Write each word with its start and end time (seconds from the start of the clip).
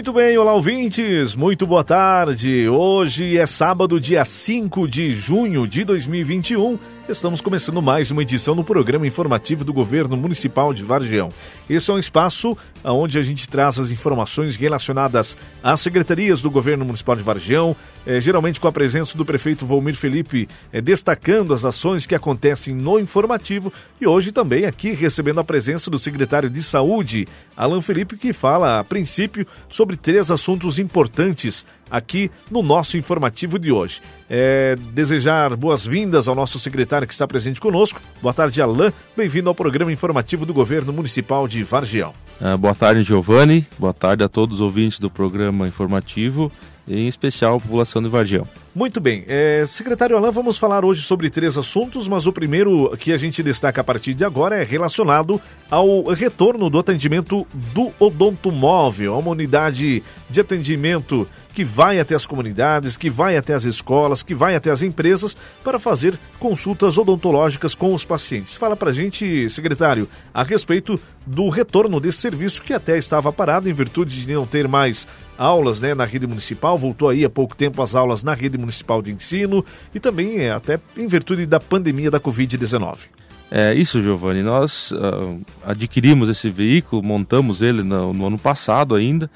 Muito 0.00 0.14
bem, 0.14 0.38
olá 0.38 0.54
ouvintes, 0.54 1.34
muito 1.34 1.66
boa 1.66 1.84
tarde. 1.84 2.66
Hoje 2.66 3.36
é 3.36 3.44
sábado, 3.44 4.00
dia 4.00 4.24
5 4.24 4.88
de 4.88 5.10
junho 5.10 5.68
de 5.68 5.84
2021. 5.84 6.78
Estamos 7.10 7.40
começando 7.40 7.82
mais 7.82 8.12
uma 8.12 8.22
edição 8.22 8.54
do 8.54 8.62
programa 8.62 9.04
informativo 9.04 9.64
do 9.64 9.72
Governo 9.72 10.16
Municipal 10.16 10.72
de 10.72 10.84
Vargião. 10.84 11.30
Esse 11.68 11.90
é 11.90 11.94
um 11.94 11.98
espaço 11.98 12.56
onde 12.84 13.18
a 13.18 13.22
gente 13.22 13.48
traz 13.48 13.80
as 13.80 13.90
informações 13.90 14.54
relacionadas 14.54 15.36
às 15.60 15.80
secretarias 15.80 16.40
do 16.40 16.48
Governo 16.48 16.84
Municipal 16.84 17.16
de 17.16 17.24
Vargião, 17.24 17.74
eh, 18.06 18.20
geralmente 18.20 18.60
com 18.60 18.68
a 18.68 18.72
presença 18.72 19.18
do 19.18 19.24
prefeito 19.24 19.66
Volmir 19.66 19.96
Felipe, 19.96 20.48
eh, 20.72 20.80
destacando 20.80 21.52
as 21.52 21.64
ações 21.64 22.06
que 22.06 22.14
acontecem 22.14 22.76
no 22.76 22.96
informativo 23.00 23.72
e 24.00 24.06
hoje 24.06 24.30
também 24.30 24.64
aqui 24.64 24.92
recebendo 24.92 25.40
a 25.40 25.44
presença 25.44 25.90
do 25.90 25.98
secretário 25.98 26.48
de 26.48 26.62
Saúde, 26.62 27.26
Alan 27.56 27.80
Felipe, 27.80 28.16
que 28.16 28.32
fala 28.32 28.78
a 28.78 28.84
princípio 28.84 29.44
sobre 29.68 29.96
três 29.96 30.30
assuntos 30.30 30.78
importantes 30.78 31.66
aqui 31.90 32.30
no 32.50 32.62
nosso 32.62 32.96
informativo 32.96 33.58
de 33.58 33.72
hoje. 33.72 34.00
É, 34.28 34.76
desejar 34.92 35.56
boas-vindas 35.56 36.28
ao 36.28 36.34
nosso 36.34 36.58
secretário 36.58 37.06
que 37.06 37.12
está 37.12 37.26
presente 37.26 37.60
conosco. 37.60 38.00
Boa 38.22 38.32
tarde, 38.32 38.62
Alain. 38.62 38.92
Bem-vindo 39.16 39.48
ao 39.48 39.54
programa 39.54 39.92
informativo 39.92 40.46
do 40.46 40.54
Governo 40.54 40.92
Municipal 40.92 41.48
de 41.48 41.62
Vargião. 41.62 42.12
Uh, 42.40 42.56
boa 42.56 42.74
tarde, 42.74 43.02
Giovanni. 43.02 43.66
Boa 43.78 43.92
tarde 43.92 44.24
a 44.24 44.28
todos 44.28 44.56
os 44.56 44.60
ouvintes 44.60 44.98
do 44.98 45.10
programa 45.10 45.66
informativo, 45.68 46.50
em 46.90 47.06
especial 47.06 47.56
a 47.56 47.60
população 47.60 48.02
de 48.02 48.08
Vargião. 48.08 48.46
Muito 48.74 49.00
bem. 49.00 49.24
É, 49.28 49.64
secretário 49.66 50.16
Alain, 50.16 50.30
vamos 50.30 50.58
falar 50.58 50.84
hoje 50.84 51.02
sobre 51.02 51.30
três 51.30 51.56
assuntos, 51.56 52.08
mas 52.08 52.26
o 52.26 52.32
primeiro 52.32 52.96
que 52.98 53.12
a 53.12 53.16
gente 53.16 53.42
destaca 53.42 53.80
a 53.80 53.84
partir 53.84 54.14
de 54.14 54.24
agora 54.24 54.56
é 54.56 54.64
relacionado 54.64 55.40
ao 55.70 56.04
retorno 56.08 56.68
do 56.68 56.78
atendimento 56.78 57.46
do 57.52 57.92
odontomóvel, 57.98 59.18
uma 59.18 59.30
unidade 59.30 60.02
de 60.28 60.40
atendimento 60.40 61.28
que 61.52 61.64
vai 61.64 61.98
até 61.98 62.14
as 62.14 62.26
comunidades, 62.26 62.96
que 62.96 63.10
vai 63.10 63.36
até 63.36 63.54
as 63.54 63.64
escolas, 63.64 64.22
que 64.22 64.34
vai 64.34 64.54
até 64.54 64.70
as 64.70 64.82
empresas 64.82 65.36
para 65.64 65.78
fazer 65.78 66.18
consultas 66.38 66.96
odontológicas 66.96 67.74
com 67.74 67.92
os 67.92 68.04
pacientes. 68.04 68.54
Fala 68.54 68.76
para 68.76 68.90
a 68.90 68.94
gente, 68.94 69.48
secretário, 69.50 70.08
a 70.32 70.42
respeito 70.42 70.98
do 71.26 71.48
retorno 71.48 72.00
desse 72.00 72.18
serviço 72.18 72.62
que 72.62 72.72
até 72.72 72.96
estava 72.96 73.32
parado 73.32 73.68
em 73.68 73.72
virtude 73.72 74.24
de 74.24 74.32
não 74.32 74.46
ter 74.46 74.68
mais 74.68 75.06
aulas 75.40 75.80
né, 75.80 75.94
na 75.94 76.04
rede 76.04 76.26
municipal, 76.26 76.76
voltou 76.76 77.08
aí 77.08 77.24
há 77.24 77.30
pouco 77.30 77.56
tempo 77.56 77.82
as 77.82 77.94
aulas 77.94 78.22
na 78.22 78.34
rede 78.34 78.58
municipal 78.58 79.00
de 79.00 79.10
ensino 79.10 79.64
e 79.94 79.98
também 79.98 80.38
é, 80.38 80.50
até 80.50 80.78
em 80.96 81.06
virtude 81.06 81.46
da 81.46 81.58
pandemia 81.58 82.10
da 82.10 82.20
Covid-19. 82.20 83.06
É 83.50 83.74
isso, 83.74 84.00
Giovanni. 84.00 84.42
Nós 84.42 84.92
uh, 84.92 85.40
adquirimos 85.64 86.28
esse 86.28 86.50
veículo, 86.50 87.02
montamos 87.02 87.62
ele 87.62 87.82
no, 87.82 88.12
no 88.12 88.26
ano 88.26 88.38
passado 88.38 88.94
ainda 88.94 89.30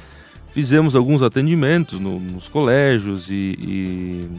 fizemos 0.53 0.95
alguns 0.95 1.21
atendimentos 1.21 1.99
no, 1.99 2.21
nos 2.21 2.47
colégios 2.47 3.29
e, 3.29 3.59
e, 3.59 4.31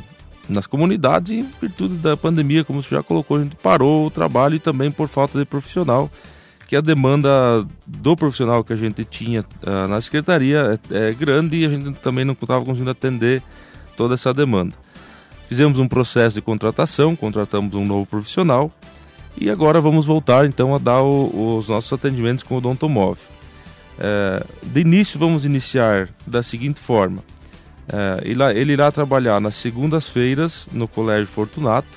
nas 0.47 0.66
comunidades 0.66 1.33
e 1.33 1.39
em 1.39 1.52
virtude 1.61 1.95
da 1.95 2.16
pandemia, 2.16 2.63
como 2.63 2.81
você 2.81 2.95
já 2.95 3.03
colocou, 3.03 3.36
a 3.36 3.41
gente 3.41 3.58
parou 3.58 4.08
o 4.08 4.09
trabalho 4.09 4.55
e 4.55 4.59
também 4.59 4.89
por 4.89 5.09
falta 5.09 5.38
de 5.38 5.43
profissional, 5.43 6.09
que 6.67 6.75
a 6.75 6.81
demanda 6.81 7.66
do 7.85 8.16
profissional 8.16 8.63
que 8.63 8.73
a 8.73 8.75
gente 8.75 9.05
tinha 9.05 9.41
uh, 9.41 9.88
na 9.88 10.02
secretaria 10.02 10.80
é, 10.91 11.09
é, 11.09 11.13
grande 11.13 11.58
e 11.58 11.66
a 11.66 11.69
gente 11.69 11.91
também 11.99 12.25
não 12.25 12.33
estava 12.33 12.66
conseguindo 12.66 12.89
atender 12.89 13.41
toda 13.95 14.16
essa 14.16 14.33
demanda. 14.33 14.73
Fizemos 15.47 15.77
um 15.77 15.88
processo 15.88 16.36
de 16.36 16.41
contratação, 16.41 17.16
contratamos 17.16 17.75
um 17.75 17.86
novo 17.86 18.05
profissional 18.05 18.71
e 19.38 19.49
agora 19.49 19.80
vamos 19.80 20.05
voltar 20.05 20.45
então 20.45 20.73
a 20.73 20.80
dar 20.80 21.03
o, 21.03 21.58
os 21.58 21.70
nossos 21.70 21.93
atendimentos 21.93 22.43
com 22.43 22.55
o 22.55 22.58
odontomóvel. 22.58 23.23
É, 23.99 24.43
de 24.64 24.81
início, 24.81 25.20
vamos 25.20 25.45
iniciar 25.45 26.09
da 26.25 26.42
seguinte 26.42 26.80
forma: 26.80 27.23
é, 27.87 28.21
ele, 28.27 28.73
irá 28.73 28.92
trabalhar 28.92 29.39
nas 29.39 29.55
segundas-feiras 29.55 30.67
no 30.71 30.87
Colégio 30.87 31.27
Fortunato, 31.27 31.87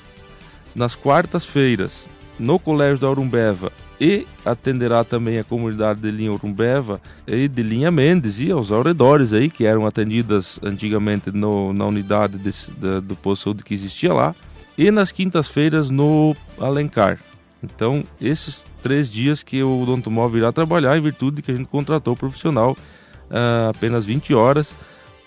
nas 0.75 0.95
quartas-feiras 0.95 2.05
no 2.37 2.57
Colégio 2.57 2.99
da 2.99 3.09
Urumbeva 3.09 3.71
e 3.99 4.25
atenderá 4.45 5.03
também 5.03 5.39
a 5.39 5.43
comunidade 5.43 5.99
de 5.99 6.09
linha 6.09 6.31
Urumbeva 6.31 7.01
e 7.27 7.47
de 7.47 7.61
linha 7.61 7.91
Mendes 7.91 8.39
e 8.39 8.51
aos 8.51 8.71
arredores 8.71 9.33
aí 9.33 9.49
que 9.49 9.65
eram 9.65 9.85
atendidas 9.85 10.59
antigamente 10.63 11.31
no, 11.31 11.73
na 11.73 11.85
unidade 11.85 12.37
desse, 12.37 12.71
do 12.71 13.15
posto 13.15 13.41
de 13.41 13.43
saúde 13.43 13.63
que 13.63 13.73
existia 13.73 14.13
lá 14.13 14.33
e 14.77 14.89
nas 14.91 15.11
quintas-feiras 15.11 15.89
no 15.89 16.33
Alencar. 16.57 17.19
Então, 17.61 18.05
esses 18.21 18.65
três 18.81 19.09
dias 19.09 19.43
que 19.43 19.61
o 19.61 19.81
odontomóvel 19.81 20.39
irá 20.39 20.51
trabalhar, 20.53 20.97
em 20.97 21.01
virtude 21.01 21.37
de 21.37 21.41
que 21.41 21.51
a 21.51 21.55
gente 21.55 21.67
contratou 21.67 22.13
o 22.13 22.17
profissional 22.17 22.77
uh, 23.29 23.69
apenas 23.69 24.05
20 24.05 24.33
horas, 24.33 24.71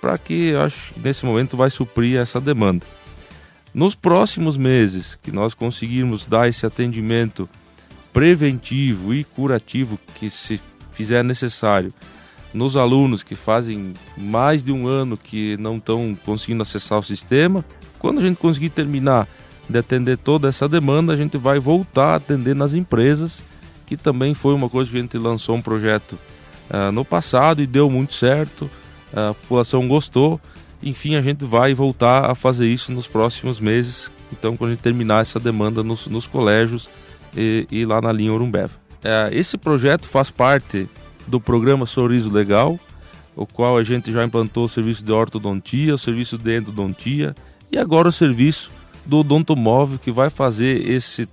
para 0.00 0.16
que, 0.16 0.54
acho, 0.54 0.94
nesse 0.96 1.26
momento 1.26 1.56
vai 1.56 1.68
suprir 1.68 2.18
essa 2.18 2.40
demanda. 2.40 2.86
Nos 3.74 3.94
próximos 3.94 4.56
meses, 4.56 5.18
que 5.22 5.30
nós 5.30 5.52
conseguirmos 5.52 6.26
dar 6.26 6.48
esse 6.48 6.64
atendimento 6.64 7.48
preventivo 8.12 9.14
e 9.14 9.24
curativo 9.24 9.98
que 10.18 10.30
se 10.30 10.60
fizer 10.92 11.24
necessário 11.24 11.92
nos 12.52 12.76
alunos 12.76 13.22
que 13.22 13.34
fazem 13.34 13.94
mais 14.16 14.62
de 14.62 14.72
um 14.72 14.86
ano 14.86 15.16
que 15.16 15.56
não 15.56 15.76
estão 15.78 16.16
conseguindo 16.24 16.62
acessar 16.62 16.98
o 16.98 17.02
sistema, 17.02 17.64
quando 17.98 18.20
a 18.20 18.22
gente 18.22 18.36
conseguir 18.36 18.70
terminar 18.70 19.26
de 19.68 19.78
atender 19.78 20.18
toda 20.18 20.48
essa 20.48 20.68
demanda, 20.68 21.12
a 21.12 21.16
gente 21.16 21.38
vai 21.38 21.58
voltar 21.58 22.12
a 22.12 22.16
atender 22.16 22.54
nas 22.54 22.74
empresas, 22.74 23.38
que 23.86 23.96
também 23.96 24.34
foi 24.34 24.54
uma 24.54 24.68
coisa 24.68 24.90
que 24.90 24.96
a 24.96 25.00
gente 25.00 25.16
lançou 25.16 25.56
um 25.56 25.62
projeto 25.62 26.18
uh, 26.68 26.92
no 26.92 27.04
passado 27.04 27.62
e 27.62 27.66
deu 27.66 27.88
muito 27.88 28.14
certo, 28.14 28.70
a 29.14 29.34
população 29.34 29.86
gostou. 29.88 30.40
Enfim, 30.82 31.14
a 31.14 31.22
gente 31.22 31.44
vai 31.44 31.74
voltar 31.74 32.30
a 32.30 32.34
fazer 32.34 32.66
isso 32.66 32.92
nos 32.92 33.06
próximos 33.06 33.60
meses, 33.60 34.10
então 34.32 34.56
quando 34.56 34.70
a 34.70 34.74
gente 34.74 34.82
terminar 34.82 35.22
essa 35.22 35.38
demanda 35.38 35.82
nos, 35.82 36.06
nos 36.06 36.26
colégios 36.26 36.88
e, 37.36 37.66
e, 37.70 37.84
lá 37.84 38.00
na 38.00 38.12
linha 38.12 38.32
Urumbeva. 38.32 38.72
Uh, 39.04 39.32
esse 39.32 39.58
projeto 39.58 40.08
faz 40.08 40.30
parte 40.30 40.88
do 41.26 41.40
programa 41.40 41.86
Sorriso 41.86 42.30
Legal, 42.30 42.78
o 43.34 43.46
qual 43.46 43.76
a 43.76 43.82
gente 43.82 44.12
já 44.12 44.24
implantou 44.24 44.66
o 44.66 44.68
serviço 44.68 45.02
de 45.02 45.12
ortodontia, 45.12 45.94
o 45.94 45.98
serviço 45.98 46.36
de 46.36 46.58
endodontia 46.58 47.34
e 47.70 47.78
agora 47.78 48.08
o 48.08 48.12
serviço 48.12 48.70
do 49.04 49.18
odontomóvel 49.18 49.98
que 49.98 50.12
vai 50.12 50.30
fazer 50.30 50.88
esse 50.88 51.28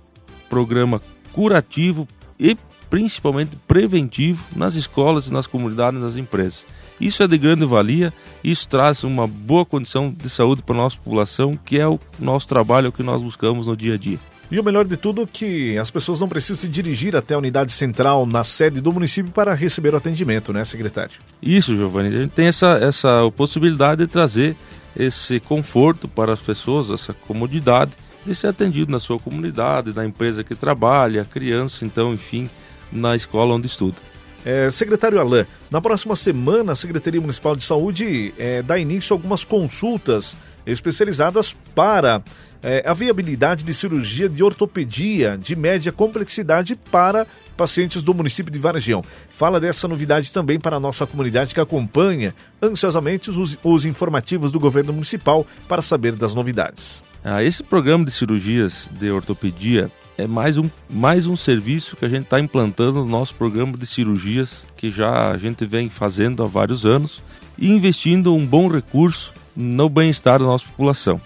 programa 0.48 1.00
curativo 1.32 2.08
e 2.38 2.56
principalmente 2.88 3.56
preventivo 3.68 4.44
nas 4.56 4.74
escolas 4.74 5.28
nas 5.28 5.46
comunidades 5.46 6.00
nas 6.00 6.16
empresas. 6.16 6.66
Isso 7.00 7.22
é 7.22 7.28
de 7.28 7.38
grande 7.38 7.64
valia, 7.64 8.12
isso 8.44 8.68
traz 8.68 9.04
uma 9.04 9.26
boa 9.26 9.64
condição 9.64 10.10
de 10.10 10.28
saúde 10.28 10.62
para 10.62 10.74
a 10.74 10.78
nossa 10.78 10.98
população, 10.98 11.56
que 11.56 11.78
é 11.78 11.88
o 11.88 11.98
nosso 12.18 12.46
trabalho, 12.46 12.86
é 12.86 12.88
o 12.88 12.92
que 12.92 13.02
nós 13.02 13.22
buscamos 13.22 13.66
no 13.66 13.76
dia 13.76 13.94
a 13.94 13.96
dia. 13.96 14.18
E 14.50 14.58
o 14.58 14.64
melhor 14.64 14.84
de 14.84 14.96
tudo 14.96 15.22
é 15.22 15.26
que 15.26 15.78
as 15.78 15.90
pessoas 15.90 16.18
não 16.18 16.28
precisam 16.28 16.56
se 16.56 16.68
dirigir 16.68 17.14
até 17.14 17.34
a 17.34 17.38
unidade 17.38 17.72
central 17.72 18.26
na 18.26 18.42
sede 18.42 18.80
do 18.80 18.92
município 18.92 19.30
para 19.30 19.54
receber 19.54 19.94
o 19.94 19.96
atendimento, 19.96 20.52
né, 20.52 20.64
secretário? 20.64 21.12
Isso, 21.40 21.76
Giovanni. 21.76 22.08
A 22.08 22.18
gente 22.22 22.32
tem 22.32 22.48
essa, 22.48 22.70
essa 22.70 23.30
possibilidade 23.36 24.04
de 24.04 24.10
trazer 24.10 24.56
esse 24.96 25.38
conforto 25.38 26.08
para 26.08 26.32
as 26.32 26.40
pessoas, 26.40 26.90
essa 26.90 27.12
comodidade 27.12 27.92
de 28.26 28.34
ser 28.34 28.48
atendido 28.48 28.90
na 28.90 28.98
sua 28.98 29.20
comunidade, 29.20 29.94
na 29.94 30.04
empresa 30.04 30.42
que 30.42 30.56
trabalha, 30.56 31.22
a 31.22 31.24
criança, 31.24 31.84
então, 31.84 32.12
enfim, 32.12 32.50
na 32.90 33.14
escola 33.14 33.54
onde 33.54 33.68
estuda. 33.68 33.96
É, 34.44 34.70
secretário 34.70 35.20
Alain, 35.20 35.46
na 35.70 35.80
próxima 35.80 36.16
semana 36.16 36.72
a 36.72 36.76
Secretaria 36.76 37.20
Municipal 37.20 37.54
de 37.54 37.62
Saúde 37.62 38.34
é, 38.38 38.62
dá 38.62 38.78
início 38.78 39.12
a 39.12 39.16
algumas 39.16 39.44
consultas 39.44 40.34
especializadas 40.66 41.54
para 41.74 42.22
é, 42.62 42.82
a 42.86 42.92
viabilidade 42.92 43.64
de 43.64 43.72
cirurgia 43.72 44.28
de 44.28 44.42
ortopedia 44.42 45.38
de 45.38 45.56
média 45.56 45.92
complexidade 45.92 46.76
para 46.76 47.26
pacientes 47.56 48.02
do 48.02 48.14
município 48.14 48.52
de 48.52 48.58
Vargião. 48.58 49.02
Fala 49.30 49.60
dessa 49.60 49.86
novidade 49.88 50.32
também 50.32 50.58
para 50.58 50.76
a 50.76 50.80
nossa 50.80 51.06
comunidade 51.06 51.54
que 51.54 51.60
acompanha 51.60 52.34
ansiosamente 52.62 53.30
os, 53.30 53.58
os 53.62 53.84
informativos 53.84 54.52
do 54.52 54.60
governo 54.60 54.92
municipal 54.92 55.46
para 55.68 55.82
saber 55.82 56.14
das 56.14 56.34
novidades. 56.34 57.02
Ah, 57.22 57.42
esse 57.42 57.62
programa 57.62 58.04
de 58.04 58.10
cirurgias 58.10 58.88
de 58.92 59.10
ortopedia 59.10 59.90
é 60.16 60.26
mais 60.26 60.58
um, 60.58 60.68
mais 60.88 61.26
um 61.26 61.36
serviço 61.36 61.96
que 61.96 62.04
a 62.04 62.08
gente 62.08 62.24
está 62.24 62.40
implantando 62.40 63.00
no 63.00 63.06
nosso 63.06 63.34
programa 63.34 63.76
de 63.76 63.86
cirurgias 63.86 64.64
que 64.76 64.90
já 64.90 65.30
a 65.30 65.38
gente 65.38 65.64
vem 65.64 65.88
fazendo 65.90 66.42
há 66.42 66.46
vários 66.46 66.84
anos 66.84 67.22
e 67.58 67.70
investindo 67.70 68.34
um 68.34 68.44
bom 68.44 68.68
recurso 68.68 69.32
no 69.54 69.88
bem-estar 69.88 70.38
da 70.38 70.44
nossa 70.44 70.64
população. 70.66 71.20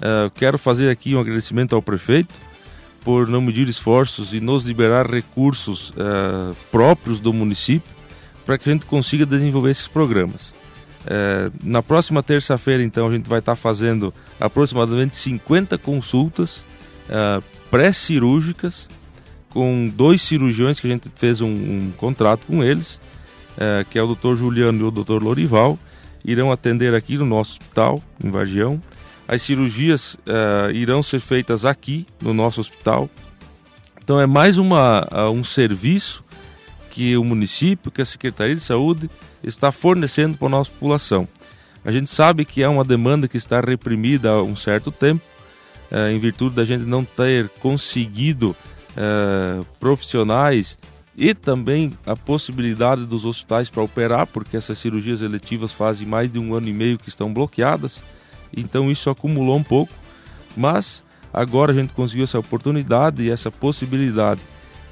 Uh, 0.00 0.30
quero 0.30 0.56
fazer 0.56 0.88
aqui 0.88 1.14
um 1.14 1.20
agradecimento 1.20 1.74
ao 1.74 1.82
prefeito 1.82 2.34
por 3.02 3.28
não 3.28 3.42
medir 3.42 3.68
esforços 3.68 4.32
e 4.32 4.40
nos 4.40 4.64
liberar 4.64 5.06
recursos 5.06 5.90
uh, 5.90 6.56
próprios 6.70 7.20
do 7.20 7.34
município 7.34 7.90
para 8.46 8.56
que 8.56 8.68
a 8.68 8.72
gente 8.72 8.86
consiga 8.86 9.26
desenvolver 9.26 9.70
esses 9.70 9.86
programas. 9.86 10.54
Uh, 11.04 11.52
na 11.62 11.82
próxima 11.82 12.22
terça-feira, 12.22 12.82
então, 12.82 13.08
a 13.08 13.12
gente 13.12 13.28
vai 13.28 13.40
estar 13.40 13.54
fazendo 13.54 14.12
aproximadamente 14.38 15.16
50 15.16 15.76
consultas 15.78 16.64
pré-cirúrgicas 17.70 18.88
com 19.48 19.90
dois 19.92 20.22
cirurgiões 20.22 20.78
que 20.78 20.86
a 20.86 20.90
gente 20.90 21.10
fez 21.16 21.40
um, 21.40 21.48
um 21.48 21.92
contrato 21.96 22.46
com 22.46 22.62
eles 22.62 23.00
que 23.90 23.98
é 23.98 24.02
o 24.02 24.14
Dr. 24.14 24.36
Juliano 24.36 24.78
e 24.78 24.82
o 24.84 24.90
Dr. 24.90 25.22
Lorival, 25.22 25.78
irão 26.24 26.50
atender 26.50 26.94
aqui 26.94 27.18
no 27.18 27.26
nosso 27.26 27.50
hospital, 27.50 28.02
em 28.22 28.30
Vargião. 28.30 28.80
As 29.30 29.42
cirurgias 29.42 30.16
é, 30.26 30.72
irão 30.72 31.04
ser 31.04 31.20
feitas 31.20 31.64
aqui 31.64 32.04
no 32.20 32.34
nosso 32.34 32.60
hospital. 32.60 33.08
Então 34.02 34.20
é 34.20 34.26
mais 34.26 34.58
uma, 34.58 35.06
um 35.30 35.44
serviço 35.44 36.24
que 36.90 37.16
o 37.16 37.22
município, 37.22 37.92
que 37.92 38.02
a 38.02 38.04
Secretaria 38.04 38.56
de 38.56 38.60
Saúde 38.60 39.08
está 39.40 39.70
fornecendo 39.70 40.36
para 40.36 40.48
a 40.48 40.50
nossa 40.50 40.72
população. 40.72 41.28
A 41.84 41.92
gente 41.92 42.10
sabe 42.10 42.44
que 42.44 42.60
é 42.60 42.68
uma 42.68 42.82
demanda 42.82 43.28
que 43.28 43.36
está 43.36 43.60
reprimida 43.60 44.30
há 44.30 44.42
um 44.42 44.56
certo 44.56 44.90
tempo, 44.90 45.22
é, 45.92 46.10
em 46.10 46.18
virtude 46.18 46.56
da 46.56 46.64
gente 46.64 46.82
não 46.82 47.04
ter 47.04 47.48
conseguido 47.60 48.56
profissionais 49.78 50.76
e 51.16 51.32
também 51.32 51.96
a 52.04 52.16
possibilidade 52.16 53.06
dos 53.06 53.24
hospitais 53.24 53.70
para 53.70 53.84
operar, 53.84 54.26
porque 54.26 54.56
essas 54.56 54.76
cirurgias 54.76 55.20
eletivas 55.20 55.72
fazem 55.72 56.04
mais 56.04 56.32
de 56.32 56.40
um 56.40 56.52
ano 56.52 56.68
e 56.68 56.72
meio 56.72 56.98
que 56.98 57.08
estão 57.08 57.32
bloqueadas, 57.32 58.02
então 58.56 58.90
isso 58.90 59.10
acumulou 59.10 59.56
um 59.56 59.62
pouco, 59.62 59.92
mas 60.56 61.02
agora 61.32 61.72
a 61.72 61.74
gente 61.74 61.92
conseguiu 61.92 62.24
essa 62.24 62.38
oportunidade 62.38 63.22
e 63.22 63.30
essa 63.30 63.50
possibilidade 63.50 64.40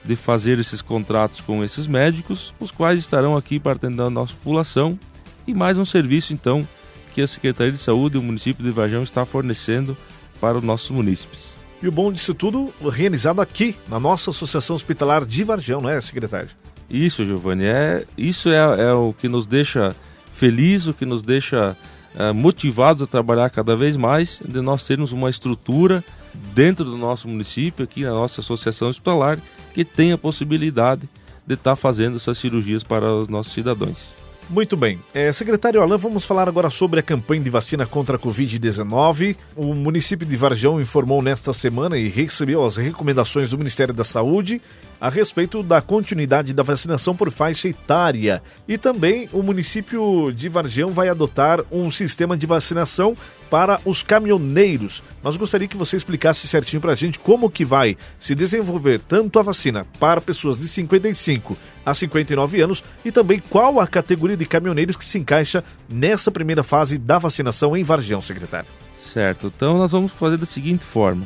de 0.05 0.17
fazer 0.17 0.59
esses 0.59 0.81
contratos 0.81 1.41
com 1.41 1.65
esses 1.65 1.87
médicos, 1.87 2.55
os 2.59 2.71
quais 2.71 2.99
estarão 2.99 3.37
aqui 3.37 3.59
para 3.59 3.73
atender 3.73 4.03
a 4.03 4.11
nossa 4.11 4.33
população 4.35 4.99
e 5.47 5.55
mais 5.55 5.77
um 5.77 5.85
serviço 5.85 6.33
então 6.33 6.67
que 7.15 7.23
a 7.23 7.29
Secretaria 7.29 7.73
de 7.73 7.79
Saúde 7.79 8.17
e 8.17 8.21
o 8.21 8.23
município 8.23 8.65
de 8.65 8.71
Varjão 8.71 9.03
está 9.03 9.25
fornecendo 9.25 9.97
para 10.41 10.59
os 10.59 10.63
nossos 10.63 10.91
munícipes. 10.91 11.41
E 11.83 11.89
o 11.89 11.93
bom 11.93 12.13
disso 12.13 12.35
tudo, 12.35 12.73
realizado 12.91 13.41
aqui, 13.41 13.75
na 13.89 14.01
nossa 14.01 14.31
Associação 14.31 14.77
Hospitalar 14.77 15.25
de 15.25 15.45
Varjão, 15.45 15.81
não 15.81 15.91
é, 15.91 16.01
secretário? 16.01 16.51
Isso, 16.91 17.25
Giovanni. 17.25 17.67
É, 17.67 18.05
isso 18.17 18.49
é, 18.49 18.57
é 18.57 18.93
o 18.93 19.13
que 19.13 19.29
nos 19.29 19.47
deixa 19.47 19.95
feliz, 20.33 20.87
o 20.87 20.95
que 20.95 21.05
nos 21.05 21.23
deixa 21.23 21.77
é, 22.19 22.33
motivados 22.33 23.01
a 23.01 23.07
trabalhar 23.07 23.49
cada 23.49 23.77
vez 23.77 23.97
mais, 23.97 24.43
de 24.45 24.61
nós 24.61 24.85
termos 24.85 25.13
uma 25.13 25.31
estrutura 25.31 26.05
dentro 26.53 26.85
do 26.85 26.97
nosso 26.97 27.29
município, 27.29 27.85
aqui 27.85 28.03
na 28.03 28.11
nossa 28.11 28.41
Associação 28.41 28.89
Hospitalar, 28.89 29.39
que 29.73 29.85
tem 29.85 30.13
a 30.13 30.19
possibilidade 30.19 31.09
de 31.47 31.55
estar 31.55 31.71
tá 31.71 31.77
fazendo 31.77 32.17
essas 32.17 32.37
cirurgias 32.37 32.83
para 32.83 33.11
os 33.15 33.29
nossos 33.29 33.53
cidadãos. 33.53 34.19
Muito 34.51 34.77
bem. 34.77 34.99
É, 35.13 35.31
secretário 35.31 35.83
Alain, 35.83 35.99
vamos 35.99 36.25
falar 36.25 36.49
agora 36.49 36.71
sobre 36.71 37.01
a 37.01 37.03
campanha 37.03 37.43
de 37.43 37.51
vacina 37.51 37.87
contra 37.87 38.17
a 38.17 38.19
Covid-19. 38.19 39.37
O 39.55 39.75
município 39.75 40.27
de 40.27 40.37
Varjão 40.37 40.81
informou 40.81 41.23
nesta 41.23 41.53
semana 41.53 41.99
e 41.99 42.09
recebeu 42.09 42.65
as 42.65 42.79
recomendações 42.79 43.51
do 43.51 43.59
Ministério 43.59 43.93
da 43.93 44.05
Saúde 44.05 44.61
a 45.01 45.09
respeito 45.09 45.63
da 45.63 45.81
continuidade 45.81 46.53
da 46.53 46.63
vacinação 46.63 47.15
por 47.15 47.31
faixa 47.31 47.69
etária. 47.69 48.43
E 48.67 48.77
também 48.77 49.29
o 49.33 49.43
município 49.43 50.33
de 50.33 50.49
Vargião 50.49 50.91
vai 50.91 51.09
adotar 51.09 51.61
um 51.71 51.91
sistema 51.91 52.37
de 52.37 52.47
vacinação 52.47 53.17
para 53.49 53.81
os 53.85 54.03
caminhoneiros. 54.03 55.03
Nós 55.23 55.37
gostaria 55.37 55.69
que 55.69 55.77
você 55.77 55.97
explicasse 55.97 56.47
certinho 56.49 56.81
para 56.81 56.93
a 56.93 56.97
gente 56.97 57.19
como 57.19 57.51
que 57.51 57.65
vai 57.65 57.97
se 58.19 58.35
desenvolver 58.35 59.01
tanto 59.01 59.39
a 59.39 59.43
vacina 59.43 59.87
para 59.99 60.21
pessoas 60.21 60.57
de 60.57 60.69
55 60.69 61.57
a 61.85 61.95
59 61.95 62.61
anos 62.61 62.85
e 63.05 63.11
também 63.11 63.41
qual 63.41 63.81
a 63.81 63.87
categoria 63.87 64.37
de 64.37 64.47
caminhoneiros 64.47 64.97
que 64.97 65.05
se 65.05 65.19
encaixa 65.19 65.65
nessa 65.89 66.31
primeira 66.31 66.63
fase 66.63 66.99
da 66.99 67.19
vacinação 67.19 67.77
em 67.77 67.83
Vargião, 67.83 68.21
secretário. 68.21 68.69
Certo, 69.13 69.53
então 69.55 69.79
nós 69.79 69.91
vamos 69.91 70.13
fazer 70.13 70.37
da 70.37 70.47
seguinte 70.47 70.85
forma. 70.85 71.25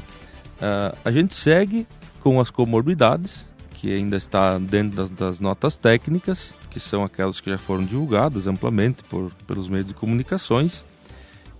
Uh, 0.57 0.97
a 1.05 1.11
gente 1.11 1.35
segue 1.35 1.87
com 2.21 2.41
as 2.41 2.49
comorbidades, 2.51 3.45
que 3.82 3.93
ainda 3.93 4.17
está 4.17 4.58
dentro 4.58 4.96
das, 4.96 5.11
das, 5.11 5.40
notas 5.40 5.75
técnicas, 5.75 6.55
que 6.70 6.79
são 6.79 7.02
aquelas 7.02 7.40
que 7.40 7.50
já 7.50 7.58
foram 7.58 7.82
divulgadas 7.82 8.46
amplamente 8.46 9.02
por, 9.02 9.32
pelos 9.44 9.69
meios 9.69 9.88
de 9.88 9.93
comunicações. 9.93 10.84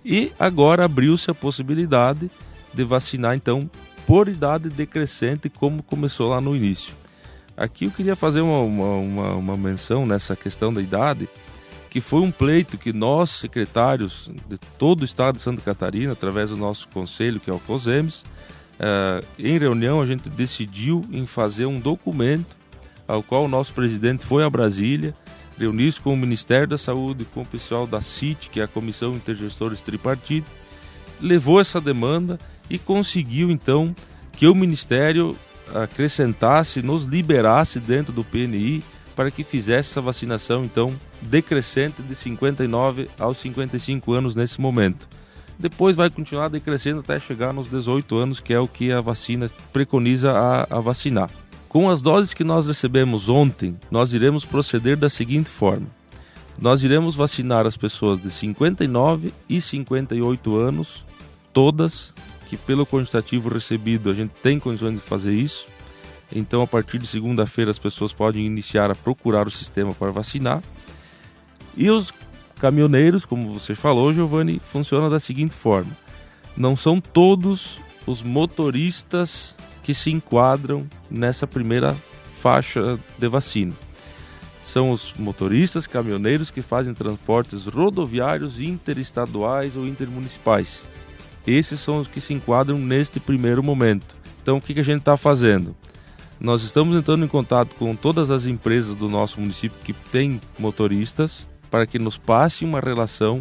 E 0.05 0.31
agora 0.39 0.85
abriu-se 0.85 1.29
a 1.29 1.35
possibilidade 1.35 2.31
de 2.73 2.83
vacinar, 2.85 3.35
então, 3.35 3.69
por 4.07 4.29
idade 4.29 4.69
decrescente, 4.69 5.49
como 5.49 5.83
começou 5.83 6.29
lá 6.29 6.39
no 6.39 6.55
início. 6.55 6.93
Aqui 7.57 7.85
eu 7.85 7.91
queria 7.91 8.15
fazer 8.15 8.39
uma, 8.39 8.59
uma, 8.59 9.33
uma, 9.33 9.57
menção 9.57 10.05
nessa 10.05 10.33
questão 10.33 10.73
da 10.73 10.81
idade, 10.81 11.27
que 11.89 11.99
foi 11.99 12.21
um 12.21 12.31
pleito 12.31 12.77
que 12.77 12.93
nós, 12.93 13.31
secretários 13.31 14.31
de 14.47 14.57
todo 14.79 15.01
o 15.01 15.05
estado 15.05 15.35
de 15.35 15.41
Santa 15.41 15.61
Catarina, 15.61 16.13
através 16.13 16.51
do 16.51 16.55
nosso 16.55 16.87
conselho, 16.87 17.41
que 17.41 17.49
é 17.49 17.53
o 17.53 17.59
COSEMES, 17.59 18.23
Uh, 18.83 19.25
em 19.39 19.57
reunião 19.57 20.01
a 20.01 20.05
gente 20.05 20.29
decidiu 20.29 21.05
em 21.09 21.25
fazer 21.25 21.65
um 21.65 21.79
documento 21.79 22.57
ao 23.07 23.23
qual 23.23 23.45
o 23.45 23.47
nosso 23.47 23.71
presidente 23.71 24.25
foi 24.25 24.43
a 24.43 24.49
Brasília, 24.49 25.15
reuniu-se 25.57 26.01
com 26.01 26.13
o 26.13 26.17
Ministério 26.17 26.67
da 26.67 26.77
Saúde, 26.77 27.23
com 27.23 27.43
o 27.43 27.45
pessoal 27.45 27.87
da 27.87 28.01
CIT, 28.01 28.49
que 28.49 28.59
é 28.59 28.63
a 28.63 28.67
Comissão 28.67 29.13
Intergestores 29.13 29.79
Tripartite, 29.79 30.47
levou 31.21 31.61
essa 31.61 31.79
demanda 31.79 32.37
e 32.69 32.77
conseguiu 32.77 33.49
então 33.49 33.95
que 34.33 34.47
o 34.47 34.55
Ministério 34.55 35.37
acrescentasse, 35.73 36.81
nos 36.81 37.05
liberasse 37.05 37.79
dentro 37.79 38.11
do 38.11 38.23
PNI 38.23 38.83
para 39.15 39.31
que 39.31 39.45
fizesse 39.45 39.91
essa 39.91 40.01
vacinação 40.01 40.65
então 40.65 40.93
decrescente 41.21 42.01
de 42.01 42.15
59 42.15 43.09
aos 43.17 43.37
55 43.37 44.11
anos 44.11 44.35
nesse 44.35 44.59
momento 44.59 45.07
depois 45.57 45.95
vai 45.95 46.09
continuar 46.09 46.49
decrescendo 46.49 46.99
até 46.99 47.19
chegar 47.19 47.53
nos 47.53 47.69
18 47.69 48.15
anos, 48.17 48.39
que 48.39 48.53
é 48.53 48.59
o 48.59 48.67
que 48.67 48.91
a 48.91 49.01
vacina 49.01 49.49
preconiza 49.71 50.31
a, 50.31 50.77
a 50.77 50.79
vacinar. 50.79 51.29
Com 51.69 51.89
as 51.89 52.01
doses 52.01 52.33
que 52.33 52.43
nós 52.43 52.67
recebemos 52.67 53.29
ontem, 53.29 53.75
nós 53.89 54.13
iremos 54.13 54.45
proceder 54.45 54.95
da 54.97 55.09
seguinte 55.09 55.49
forma: 55.49 55.87
nós 56.59 56.83
iremos 56.83 57.15
vacinar 57.15 57.65
as 57.65 57.75
pessoas 57.75 58.21
de 58.21 58.29
59 58.29 59.33
e 59.49 59.59
58 59.59 60.55
anos, 60.55 61.03
todas, 61.51 62.13
que 62.47 62.57
pelo 62.57 62.85
quantitativo 62.85 63.49
recebido 63.49 64.09
a 64.09 64.13
gente 64.13 64.31
tem 64.41 64.59
condições 64.59 64.95
de 64.95 65.01
fazer 65.01 65.33
isso. 65.33 65.65
Então, 66.35 66.61
a 66.61 66.67
partir 66.67 66.97
de 66.97 67.07
segunda-feira, 67.07 67.69
as 67.69 67.79
pessoas 67.79 68.11
podem 68.11 68.45
iniciar 68.45 68.89
a 68.89 68.95
procurar 68.95 69.47
o 69.47 69.51
sistema 69.51 69.93
para 69.93 70.11
vacinar. 70.11 70.61
E 71.75 71.89
os 71.89 72.11
caminhoneiros, 72.63 73.25
como 73.25 73.51
você 73.51 73.75
falou, 73.75 74.13
Giovanni, 74.13 74.61
funciona 74.71 75.09
da 75.09 75.19
seguinte 75.19 75.53
forma: 75.53 75.91
não 76.55 76.77
são 76.77 77.01
todos 77.01 77.77
os 78.07 78.23
motoristas 78.23 79.57
que 79.83 79.93
se 79.93 80.09
enquadram 80.11 80.87
nessa 81.11 81.45
primeira 81.45 81.93
faixa 82.41 82.97
de 83.19 83.27
vacina. 83.27 83.73
São 84.63 84.91
os 84.91 85.13
motoristas, 85.19 85.85
caminhoneiros 85.85 86.49
que 86.49 86.61
fazem 86.61 86.93
transportes 86.93 87.65
rodoviários 87.65 88.61
interestaduais 88.61 89.75
ou 89.75 89.85
intermunicipais. 89.85 90.87
Esses 91.45 91.81
são 91.81 91.99
os 91.99 92.07
que 92.07 92.21
se 92.21 92.33
enquadram 92.33 92.79
neste 92.79 93.19
primeiro 93.19 93.61
momento. 93.61 94.15
Então, 94.41 94.55
o 94.55 94.61
que, 94.61 94.73
que 94.73 94.79
a 94.79 94.85
gente 94.85 94.99
está 94.99 95.17
fazendo? 95.17 95.75
Nós 96.39 96.63
estamos 96.63 96.95
entrando 96.95 97.25
em 97.25 97.27
contato 97.27 97.75
com 97.75 97.93
todas 97.93 98.31
as 98.31 98.45
empresas 98.45 98.95
do 98.95 99.09
nosso 99.09 99.41
município 99.41 99.77
que 99.83 99.91
têm 99.91 100.39
motoristas 100.57 101.45
para 101.73 101.87
que 101.87 101.97
nos 101.97 102.19
passe 102.19 102.63
uma 102.63 102.79
relação, 102.79 103.39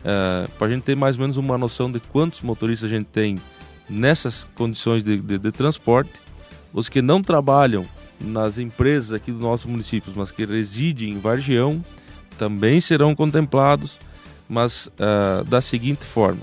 uh, 0.00 0.50
para 0.58 0.66
a 0.66 0.70
gente 0.70 0.82
ter 0.82 0.96
mais 0.96 1.14
ou 1.14 1.20
menos 1.20 1.36
uma 1.36 1.56
noção 1.56 1.88
de 1.88 2.00
quantos 2.00 2.40
motoristas 2.40 2.90
a 2.90 2.92
gente 2.92 3.06
tem 3.06 3.40
nessas 3.88 4.42
condições 4.56 5.04
de, 5.04 5.20
de, 5.20 5.38
de 5.38 5.52
transporte. 5.52 6.10
Os 6.72 6.88
que 6.88 7.00
não 7.00 7.22
trabalham 7.22 7.86
nas 8.20 8.58
empresas 8.58 9.12
aqui 9.12 9.30
do 9.30 9.38
nosso 9.38 9.68
município, 9.68 10.12
mas 10.16 10.32
que 10.32 10.44
residem 10.44 11.10
em 11.10 11.20
Vargião, 11.20 11.80
também 12.36 12.80
serão 12.80 13.14
contemplados, 13.14 13.98
mas 14.48 14.86
uh, 14.86 15.44
da 15.44 15.60
seguinte 15.60 16.02
forma: 16.02 16.40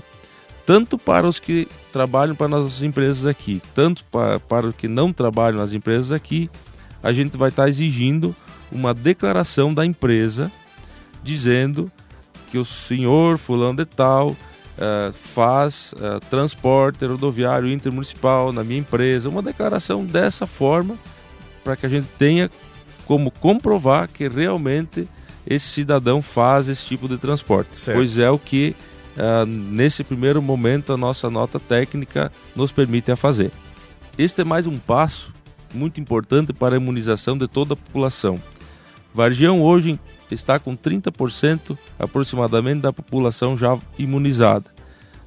tanto 0.64 0.96
para 0.96 1.28
os 1.28 1.38
que 1.38 1.68
trabalham 1.92 2.34
para 2.34 2.48
nossas 2.48 2.82
empresas 2.82 3.26
aqui, 3.26 3.60
tanto 3.74 4.02
para, 4.04 4.40
para 4.40 4.68
os 4.68 4.74
que 4.74 4.88
não 4.88 5.12
trabalham 5.12 5.58
nas 5.58 5.74
empresas 5.74 6.10
aqui, 6.10 6.48
a 7.02 7.12
gente 7.12 7.36
vai 7.36 7.50
estar 7.50 7.68
exigindo 7.68 8.34
uma 8.70 8.94
declaração 8.94 9.74
da 9.74 9.84
empresa 9.84 10.50
dizendo 11.22 11.90
que 12.50 12.58
o 12.58 12.64
senhor 12.64 13.38
fulano 13.38 13.78
de 13.78 13.84
tal 13.84 14.30
uh, 14.30 15.12
faz 15.12 15.92
uh, 15.94 16.20
transporte 16.28 17.04
rodoviário 17.06 17.70
intermunicipal 17.70 18.52
na 18.52 18.62
minha 18.62 18.80
empresa, 18.80 19.28
uma 19.28 19.42
declaração 19.42 20.04
dessa 20.04 20.46
forma 20.46 20.96
para 21.64 21.76
que 21.76 21.86
a 21.86 21.88
gente 21.88 22.08
tenha 22.18 22.50
como 23.06 23.30
comprovar 23.30 24.08
que 24.08 24.28
realmente 24.28 25.08
esse 25.46 25.66
cidadão 25.66 26.22
faz 26.22 26.68
esse 26.68 26.84
tipo 26.86 27.08
de 27.08 27.16
transporte. 27.16 27.78
Certo. 27.78 27.96
Pois 27.96 28.18
é 28.18 28.30
o 28.30 28.38
que 28.38 28.76
uh, 29.16 29.46
nesse 29.46 30.04
primeiro 30.04 30.40
momento 30.40 30.92
a 30.92 30.96
nossa 30.96 31.30
nota 31.30 31.58
técnica 31.58 32.30
nos 32.54 32.70
permite 32.72 33.10
a 33.10 33.16
fazer. 33.16 33.50
Este 34.16 34.42
é 34.42 34.44
mais 34.44 34.66
um 34.66 34.78
passo 34.78 35.32
muito 35.74 36.00
importante 36.00 36.52
para 36.52 36.74
a 36.74 36.76
imunização 36.76 37.36
de 37.36 37.48
toda 37.48 37.74
a 37.74 37.76
população. 37.76 38.38
Vargião 39.14 39.62
hoje 39.62 39.98
está 40.30 40.58
com 40.58 40.76
30% 40.76 41.76
aproximadamente 41.98 42.80
da 42.80 42.92
população 42.92 43.56
já 43.56 43.78
imunizada. 43.98 44.70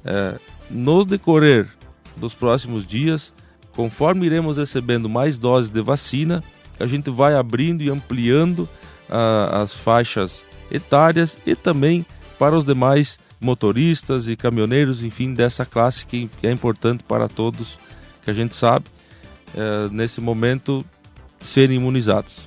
É, 0.04 0.38
no 0.70 1.04
decorrer 1.04 1.68
dos 2.16 2.34
próximos 2.34 2.86
dias, 2.86 3.32
conforme 3.72 4.26
iremos 4.26 4.56
recebendo 4.56 5.08
mais 5.08 5.38
doses 5.38 5.70
de 5.70 5.82
vacina, 5.82 6.42
a 6.78 6.86
gente 6.86 7.10
vai 7.10 7.34
abrindo 7.34 7.82
e 7.82 7.90
ampliando 7.90 8.68
a, 9.08 9.62
as 9.62 9.74
faixas 9.74 10.42
etárias 10.70 11.36
e 11.46 11.54
também 11.54 12.04
para 12.38 12.56
os 12.56 12.64
demais 12.64 13.18
motoristas 13.40 14.28
e 14.28 14.36
caminhoneiros, 14.36 15.02
enfim, 15.02 15.32
dessa 15.32 15.64
classe 15.64 16.06
que, 16.06 16.28
é 16.42 16.50
importante 16.50 17.04
para 17.04 17.28
todos, 17.28 17.78
que 18.24 18.30
a 18.30 18.34
gente 18.34 18.56
sabe, 18.56 18.86
é, 19.54 19.88
nesse 19.90 20.20
momento, 20.20 20.84
serem 21.40 21.76
imunizados. 21.76 22.45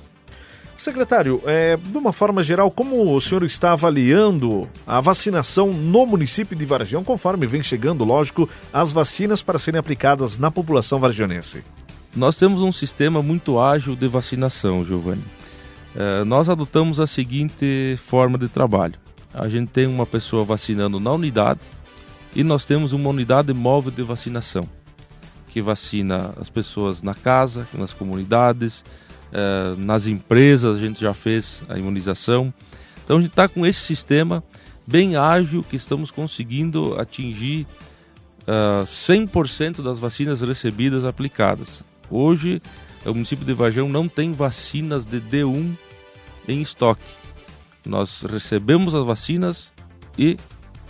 Secretário, 0.80 1.42
é, 1.44 1.76
de 1.76 1.98
uma 1.98 2.10
forma 2.10 2.42
geral, 2.42 2.70
como 2.70 3.14
o 3.14 3.20
senhor 3.20 3.44
está 3.44 3.72
avaliando 3.72 4.66
a 4.86 4.98
vacinação 4.98 5.74
no 5.74 6.06
município 6.06 6.56
de 6.56 6.64
Vargião, 6.64 7.04
conforme 7.04 7.46
vem 7.46 7.62
chegando, 7.62 8.02
lógico, 8.02 8.48
as 8.72 8.90
vacinas 8.90 9.42
para 9.42 9.58
serem 9.58 9.78
aplicadas 9.78 10.38
na 10.38 10.50
população 10.50 10.98
vargianense? 10.98 11.62
Nós 12.16 12.38
temos 12.38 12.62
um 12.62 12.72
sistema 12.72 13.20
muito 13.20 13.60
ágil 13.60 13.94
de 13.94 14.08
vacinação, 14.08 14.82
Giovanni. 14.82 15.22
É, 15.94 16.24
nós 16.24 16.48
adotamos 16.48 16.98
a 16.98 17.06
seguinte 17.06 17.98
forma 17.98 18.38
de 18.38 18.48
trabalho: 18.48 18.94
a 19.34 19.50
gente 19.50 19.68
tem 19.68 19.86
uma 19.86 20.06
pessoa 20.06 20.46
vacinando 20.46 20.98
na 20.98 21.12
unidade 21.12 21.60
e 22.34 22.42
nós 22.42 22.64
temos 22.64 22.94
uma 22.94 23.10
unidade 23.10 23.52
móvel 23.52 23.92
de 23.92 24.02
vacinação 24.02 24.66
que 25.46 25.60
vacina 25.60 26.32
as 26.40 26.48
pessoas 26.48 27.02
na 27.02 27.14
casa, 27.14 27.68
nas 27.74 27.92
comunidades, 27.92 28.82
eh, 29.32 29.74
nas 29.78 30.06
empresas 30.06 30.76
a 30.76 30.78
gente 30.78 31.00
já 31.00 31.14
fez 31.14 31.62
a 31.68 31.78
imunização. 31.78 32.52
Então 33.04 33.18
a 33.18 33.20
gente 33.20 33.30
está 33.30 33.48
com 33.48 33.64
esse 33.64 33.80
sistema 33.80 34.42
bem 34.86 35.16
ágil 35.16 35.62
que 35.62 35.76
estamos 35.76 36.10
conseguindo 36.10 36.98
atingir 36.98 37.66
uh, 38.42 38.82
eh, 38.82 38.84
100% 38.84 39.82
das 39.82 39.98
vacinas 39.98 40.40
recebidas 40.40 41.04
aplicadas. 41.04 41.82
Hoje 42.10 42.60
o 43.04 43.14
município 43.14 43.46
de 43.46 43.52
Varjão 43.54 43.88
não 43.88 44.08
tem 44.08 44.32
vacinas 44.32 45.04
de 45.04 45.20
D1 45.20 45.76
em 46.48 46.60
estoque. 46.60 47.04
Nós 47.86 48.22
recebemos 48.22 48.94
as 48.94 49.06
vacinas 49.06 49.70
e 50.18 50.36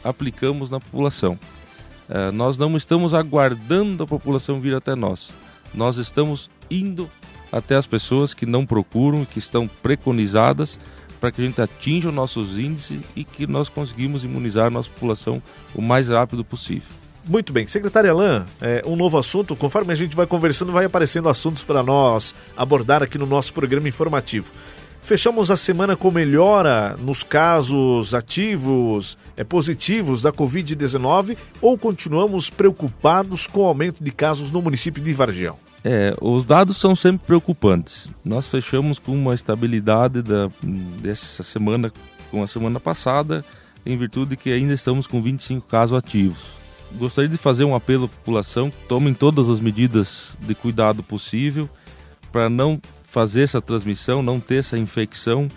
aplicamos 0.02 0.70
na 0.70 0.80
população. 0.80 1.38
Uh, 2.09 2.32
nós 2.32 2.56
não 2.56 2.76
estamos 2.76 3.12
aguardando 3.12 4.02
a 4.02 4.06
população 4.06 4.61
vir 4.61 4.75
até 4.75 4.97
nós. 4.97 5.28
Nós 5.73 5.99
estamos 5.99 6.50
indo 6.70 7.09
até 7.52 7.76
as 7.76 7.87
pessoas 7.87 8.35
que 8.35 8.47
não 8.47 8.64
procuram, 8.64 9.25
que 9.25 9.38
estão 9.38 9.69
preconizadas 9.83 10.78
para 11.21 11.30
que 11.30 11.42
a 11.42 11.45
gente 11.45 11.61
atinja 11.61 12.09
os 12.09 12.14
nossos 12.14 12.59
índices 12.59 13.00
e 13.14 13.25
que 13.25 13.47
nós 13.47 13.69
conseguimos 13.69 14.25
imunizar 14.25 14.66
a 14.66 14.71
nossa 14.71 14.88
população 14.88 15.42
o 15.75 15.83
mais 15.83 16.09
rápido 16.09 16.45
possível. 16.45 16.88
Muito 17.26 17.52
bem. 17.52 17.69
Secretária 17.69 18.11
Alain, 18.11 18.45
é, 18.61 18.83
um 18.87 18.97
novo 18.97 19.19
assunto. 19.19 19.54
Conforme 19.54 19.92
a 19.92 19.97
gente 19.97 20.16
vai 20.16 20.26
conversando, 20.26 20.73
vai 20.73 20.87
aparecendo 20.87 21.28
assuntos 21.28 21.62
para 21.62 21.83
nós 21.83 22.35
abordar 22.57 23.02
aqui 23.02 23.19
no 23.19 23.26
nosso 23.26 23.52
programa 23.52 23.87
informativo. 23.87 24.50
Fechamos 25.02 25.50
a 25.50 25.57
semana 25.57 25.97
com 25.97 26.11
melhora 26.11 26.97
nos 26.99 27.23
casos 27.23 28.14
ativos, 28.14 29.19
é, 29.37 29.45
positivos 29.45 30.23
da 30.23 30.33
Covid-19 30.33 31.37
ou 31.61 31.76
continuamos 31.76 32.49
preocupados 32.49 33.47
com 33.47 33.61
o 33.61 33.64
aumento 33.64 34.02
de 34.02 34.11
casos 34.11 34.50
no 34.50 34.62
município 34.62 35.02
de 35.02 35.12
Vargião? 35.12 35.70
É, 35.83 36.15
os 36.21 36.45
dados 36.45 36.77
são 36.77 36.95
sempre 36.95 37.27
preocupantes. 37.27 38.09
Nós 38.25 38.47
fechamos 38.47 38.99
com 38.99 39.13
uma 39.13 39.35
estabilidade 39.35 40.23
da, 40.23 40.51
dessa 40.63 41.43
semana 41.43 41.93
com 42.31 42.43
a 42.43 42.47
semana 42.47 42.79
passada, 42.79 43.45
em 43.85 43.97
virtude 43.97 44.31
de 44.31 44.37
que 44.37 44.53
ainda 44.53 44.75
estamos 44.75 45.07
com 45.07 45.23
25 45.23 45.67
casos 45.67 45.97
ativos. 45.97 46.61
Gostaria 46.93 47.29
de 47.29 47.37
fazer 47.37 47.65
um 47.65 47.75
apelo 47.75 48.05
à 48.05 48.09
população 48.09 48.73
tomem 48.89 49.15
todas 49.15 49.49
as 49.49 49.61
medidas 49.61 50.29
de 50.41 50.55
cuidado 50.55 51.03
possível 51.03 51.69
para 52.33 52.49
não 52.49 52.81
fazer 53.05 53.43
essa 53.43 53.61
transmissão, 53.61 54.23
não 54.23 54.39
ter 54.39 54.57
essa 54.57 54.79
infecção, 54.79 55.49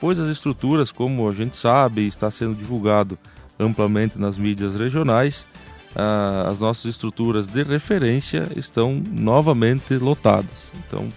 pois 0.00 0.18
as 0.18 0.30
estruturas, 0.30 0.92
como 0.92 1.28
a 1.28 1.32
gente 1.32 1.56
sabe, 1.56 2.06
está 2.06 2.30
sendo 2.30 2.54
divulgado 2.54 3.18
amplamente 3.58 4.18
nas 4.18 4.38
mídias 4.38 4.74
regionais, 4.74 5.46
ah, 5.94 6.48
as 6.48 6.58
nossas 6.58 6.86
estruturas 6.86 7.48
de 7.48 7.62
referência 7.62 8.48
estão 8.56 9.02
novamente 9.10 9.94
lotadas. 9.94 10.70
Então, 10.86 11.08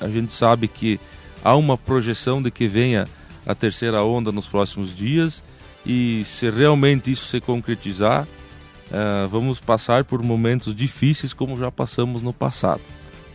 a 0.00 0.08
gente 0.08 0.32
sabe 0.32 0.68
que 0.68 1.00
há 1.44 1.56
uma 1.56 1.76
projeção 1.76 2.42
de 2.42 2.50
que 2.50 2.68
venha 2.68 3.06
a 3.46 3.54
terceira 3.54 4.02
onda 4.02 4.30
nos 4.30 4.46
próximos 4.46 4.94
dias 4.96 5.42
e 5.84 6.22
se 6.24 6.50
realmente 6.50 7.10
isso 7.10 7.26
se 7.26 7.40
concretizar, 7.40 8.26
ah, 8.92 9.28
vamos 9.30 9.60
passar 9.60 10.04
por 10.04 10.22
momentos 10.22 10.74
difíceis 10.74 11.32
como 11.32 11.56
já 11.56 11.70
passamos 11.70 12.22
no 12.22 12.32
passado. 12.32 12.82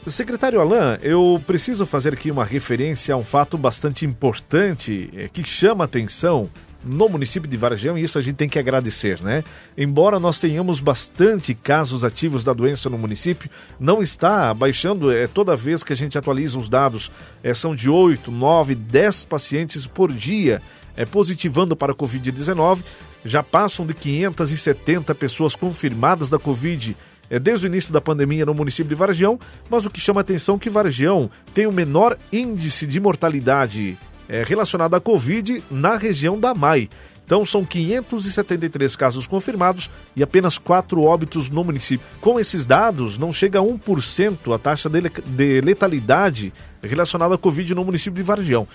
Secretário 0.06 0.60
Alain, 0.60 0.98
eu 1.02 1.42
preciso 1.48 1.86
fazer 1.86 2.14
aqui 2.14 2.30
uma 2.30 2.44
referência 2.44 3.16
a 3.16 3.18
um 3.18 3.24
fato 3.24 3.58
bastante 3.58 4.06
importante 4.06 5.10
eh, 5.16 5.30
que 5.32 5.46
chama 5.46 5.86
atenção 5.86 6.50
no 6.84 7.08
município 7.08 7.50
de 7.50 7.58
Varjão 7.58 7.98
e 7.98 8.04
isso 8.04 8.18
a 8.18 8.22
gente 8.22 8.36
tem 8.36 8.50
que 8.50 8.60
agradecer, 8.60 9.22
né? 9.22 9.44
Embora 9.78 10.20
nós 10.20 10.40
tenhamos 10.40 10.82
bastante 10.82 11.54
casos 11.54 12.04
ativos 12.04 12.44
da 12.44 12.54
doença 12.54 12.90
no 12.90 12.98
município, 12.98 13.50
não 13.80 14.04
está 14.04 14.54
baixando, 14.54 15.12
é, 15.12 15.28
toda 15.28 15.56
vez 15.56 15.84
que 15.84 15.94
a 15.94 15.96
gente 15.96 16.18
atualiza 16.18 16.58
os 16.58 16.70
dados, 16.70 17.12
é, 17.44 17.54
são 17.54 17.76
de 17.76 17.90
8, 17.90 18.32
9, 18.32 18.76
10 18.76 19.26
pacientes 19.26 19.88
por 19.88 20.12
dia 20.12 20.62
é, 20.96 21.06
positivando 21.06 21.76
para 21.76 21.94
a 21.94 21.96
Covid-19, 21.96 22.84
já 23.26 23.42
passam 23.42 23.86
de 23.86 23.94
570 23.94 25.16
pessoas 25.16 25.56
confirmadas 25.56 26.30
da 26.30 26.38
Covid 26.38 26.96
é, 27.30 27.40
desde 27.40 27.66
o 27.66 27.70
início 27.70 27.94
da 27.94 28.02
pandemia 28.02 28.46
no 28.46 28.54
município 28.54 28.90
de 28.90 28.96
Vargião, 28.96 29.40
mas 29.70 29.86
o 29.86 29.90
que 29.90 30.00
chama 30.00 30.22
atenção 30.22 30.56
é 30.56 30.60
que 30.60 30.70
Vargião 30.70 31.30
tem 31.54 31.66
o 31.66 31.72
menor 31.72 32.18
índice 32.32 32.86
de 32.86 33.00
mortalidade 33.00 33.98
é, 34.34 34.42
relacionada 34.42 34.98
à 34.98 35.00
Covid 35.00 35.64
na 35.70 35.96
região 35.96 36.40
da 36.40 36.56
MAI. 36.56 36.90
Então 37.24 37.46
são 37.46 37.64
573 37.64 38.96
casos 38.96 39.28
confirmados 39.28 39.92
e 40.16 40.24
apenas 40.24 40.58
4 40.58 41.04
óbitos 41.04 41.52
no 41.52 41.64
município. 41.64 42.06
Com 42.20 42.40
esses 42.40 42.66
dados, 42.66 43.16
não 43.16 43.32
chega 43.32 43.60
a 43.60 43.62
1% 43.62 44.54
a 44.54 44.58
taxa 44.58 44.90
de 44.90 45.62
letalidade 45.62 46.52
relacionada 46.82 47.36
à 47.36 47.38
Covid 47.38 47.76
no 47.76 47.86
município 47.86 48.18
de 48.18 48.24
Vargião. 48.24 48.68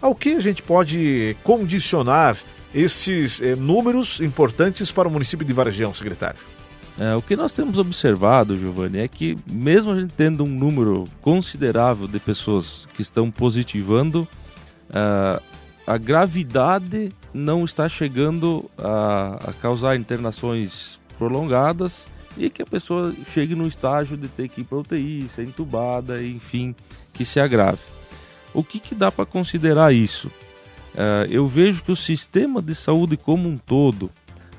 Ao 0.00 0.14
que 0.14 0.32
a 0.32 0.40
gente 0.40 0.62
pode 0.62 1.36
condicionar 1.44 2.38
esses 2.74 3.42
é, 3.42 3.54
números 3.54 4.18
importantes 4.18 4.90
para 4.90 5.06
o 5.06 5.10
município 5.10 5.46
de 5.46 5.52
Vargião, 5.52 5.92
secretário? 5.92 6.40
É, 6.98 7.14
o 7.14 7.20
que 7.20 7.36
nós 7.36 7.52
temos 7.52 7.76
observado, 7.76 8.58
Giovanni, 8.58 9.00
é 9.00 9.08
que 9.08 9.36
mesmo 9.46 9.92
a 9.92 10.00
gente 10.00 10.14
tendo 10.16 10.42
um 10.42 10.48
número 10.48 11.04
considerável 11.20 12.08
de 12.08 12.18
pessoas 12.18 12.88
que 12.96 13.02
estão 13.02 13.30
positivando, 13.30 14.26
uh, 14.92 15.42
a 15.86 15.98
gravidade 15.98 17.10
não 17.34 17.64
está 17.64 17.88
chegando 17.88 18.70
a, 18.78 19.38
a, 19.48 19.52
causar 19.54 19.96
internações 19.96 21.00
prolongadas 21.18 22.04
e 22.36 22.48
que 22.48 22.62
a 22.62 22.66
pessoa 22.66 23.14
chegue 23.28 23.54
no 23.54 23.66
estágio 23.66 24.16
de 24.16 24.28
ter 24.28 24.48
que 24.48 24.60
ir 24.60 24.64
para 24.64 24.78
UTI, 24.78 25.28
ser 25.28 25.42
entubada, 25.42 26.22
enfim, 26.22 26.74
que 27.12 27.24
se 27.24 27.40
agrave. 27.40 27.80
O 28.54 28.62
que, 28.62 28.78
que 28.78 28.94
dá 28.94 29.10
para 29.10 29.26
considerar 29.26 29.92
isso? 29.92 30.28
Uh, 30.94 31.24
eu 31.30 31.46
vejo 31.48 31.82
que 31.82 31.92
o 31.92 31.96
sistema 31.96 32.60
de 32.60 32.74
saúde 32.74 33.16
como 33.16 33.48
um 33.48 33.56
todo, 33.56 34.10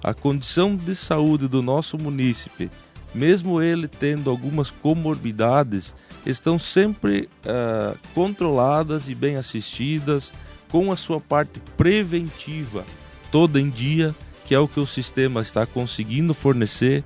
a 0.03 0.13
condição 0.13 0.75
de 0.75 0.95
saúde 0.95 1.47
do 1.47 1.61
nosso 1.61 1.97
munícipe, 1.97 2.69
mesmo 3.13 3.61
ele 3.61 3.87
tendo 3.87 4.29
algumas 4.29 4.69
comorbidades, 4.69 5.93
estão 6.25 6.57
sempre 6.57 7.29
uh, 7.45 7.97
controladas 8.13 9.09
e 9.09 9.15
bem 9.15 9.35
assistidas, 9.35 10.31
com 10.69 10.91
a 10.91 10.95
sua 10.95 11.19
parte 11.19 11.59
preventiva 11.77 12.83
toda 13.31 13.59
em 13.59 13.69
dia, 13.69 14.15
que 14.45 14.55
é 14.55 14.59
o 14.59 14.67
que 14.67 14.79
o 14.79 14.87
sistema 14.87 15.41
está 15.41 15.65
conseguindo 15.65 16.33
fornecer. 16.33 17.03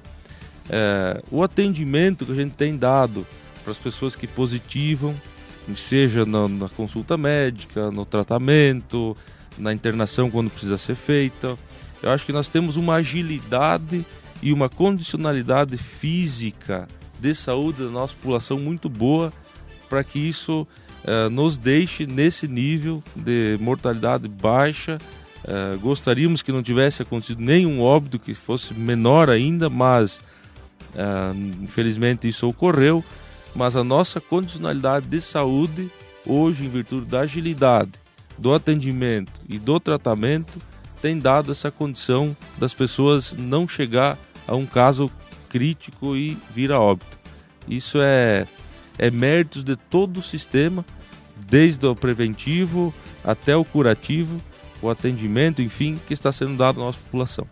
Uh, 0.68 1.24
o 1.30 1.44
atendimento 1.44 2.26
que 2.26 2.32
a 2.32 2.36
gente 2.36 2.54
tem 2.54 2.78
dado 2.78 3.26
para 3.64 3.72
as 3.72 3.78
pessoas 3.78 4.16
que 4.16 4.28
positivam, 4.28 5.14
seja 5.76 6.26
na, 6.26 6.48
na 6.48 6.70
consulta 6.70 7.18
médica, 7.18 7.92
no 7.92 8.06
tratamento, 8.06 9.18
na 9.58 9.74
internação 9.74 10.32
quando 10.32 10.50
precisa 10.50 10.78
ser 10.78 10.96
feita. 10.96 11.58
Eu 12.02 12.12
acho 12.12 12.26
que 12.26 12.32
nós 12.32 12.48
temos 12.48 12.78
uma 12.78 12.96
agilidade 12.96 14.06
e 14.41 14.53
uma 14.53 14.70
condicionalidade 14.70 15.77
física 15.77 16.88
de 17.20 17.34
saúde 17.34 17.84
da 17.84 17.89
nossa 17.89 18.13
população 18.15 18.60
muito 18.60 18.89
boa 18.89 19.34
para 19.89 20.03
que 20.03 20.20
isso 20.20 20.67
uh, 21.03 21.29
nos 21.29 21.58
deixe 21.58 22.06
nesse 22.06 22.48
nível 22.48 23.03
de 23.15 23.58
mortalidade 23.60 24.27
baixa. 24.27 24.98
Uh, 25.44 25.79
gostaríamos 25.79 26.41
que 26.41 26.51
não 26.51 26.62
tivesse 26.62 27.01
acontecido 27.01 27.41
nenhum 27.41 27.82
óbito 27.82 28.20
que 28.20 28.34
fosse 28.34 28.74
menor 28.74 29.29
ainda, 29.29 29.70
mas 29.70 30.17
uh, 30.94 31.63
infelizmente 31.63 32.27
isso 32.27 32.48
ocorreu. 32.48 33.03
Mas 33.56 33.75
a 33.75 33.84
nossa 33.84 34.22
condicionalidade 34.22 35.08
de 35.08 35.22
saúde, 35.22 35.89
hoje, 36.25 36.65
em 36.65 36.70
virtude 36.70 37.08
da 37.08 37.22
agilidade, 37.22 37.91
do 38.38 38.53
atendimento 38.53 39.32
e 39.50 39.58
do 39.58 39.79
tratamento, 39.79 40.62
tem 41.01 41.17
dado 41.17 41.51
essa 41.51 41.72
condição 41.72 42.36
das 42.58 42.74
pessoas 42.74 43.34
não 43.34 43.67
chegar 43.67 44.17
a 44.48 44.56
um 44.56 44.66
caso 44.66 45.12
crítico 45.50 46.16
e 46.16 46.38
vir 46.54 46.72
a 46.72 46.80
óbito. 46.80 47.18
Isso 47.68 47.98
é, 48.00 48.48
é 48.98 49.12
mérito 49.12 49.62
de 49.62 49.75
todo 49.75 50.18
o 50.18 50.24
sistema, 50.24 50.86
desde 51.36 51.86
o 51.86 51.96
preventivo 51.96 52.94
até 53.24 53.56
o 53.56 53.66
curativo, 53.66 54.42
o 54.82 54.89
atendimento, 54.89 55.62
enfim, 55.62 56.00
que 56.08 56.13
está 56.13 56.32
sendo 56.32 56.56
dado 56.56 56.82
à 56.82 56.86
nossa 56.86 57.00
população. 57.00 57.48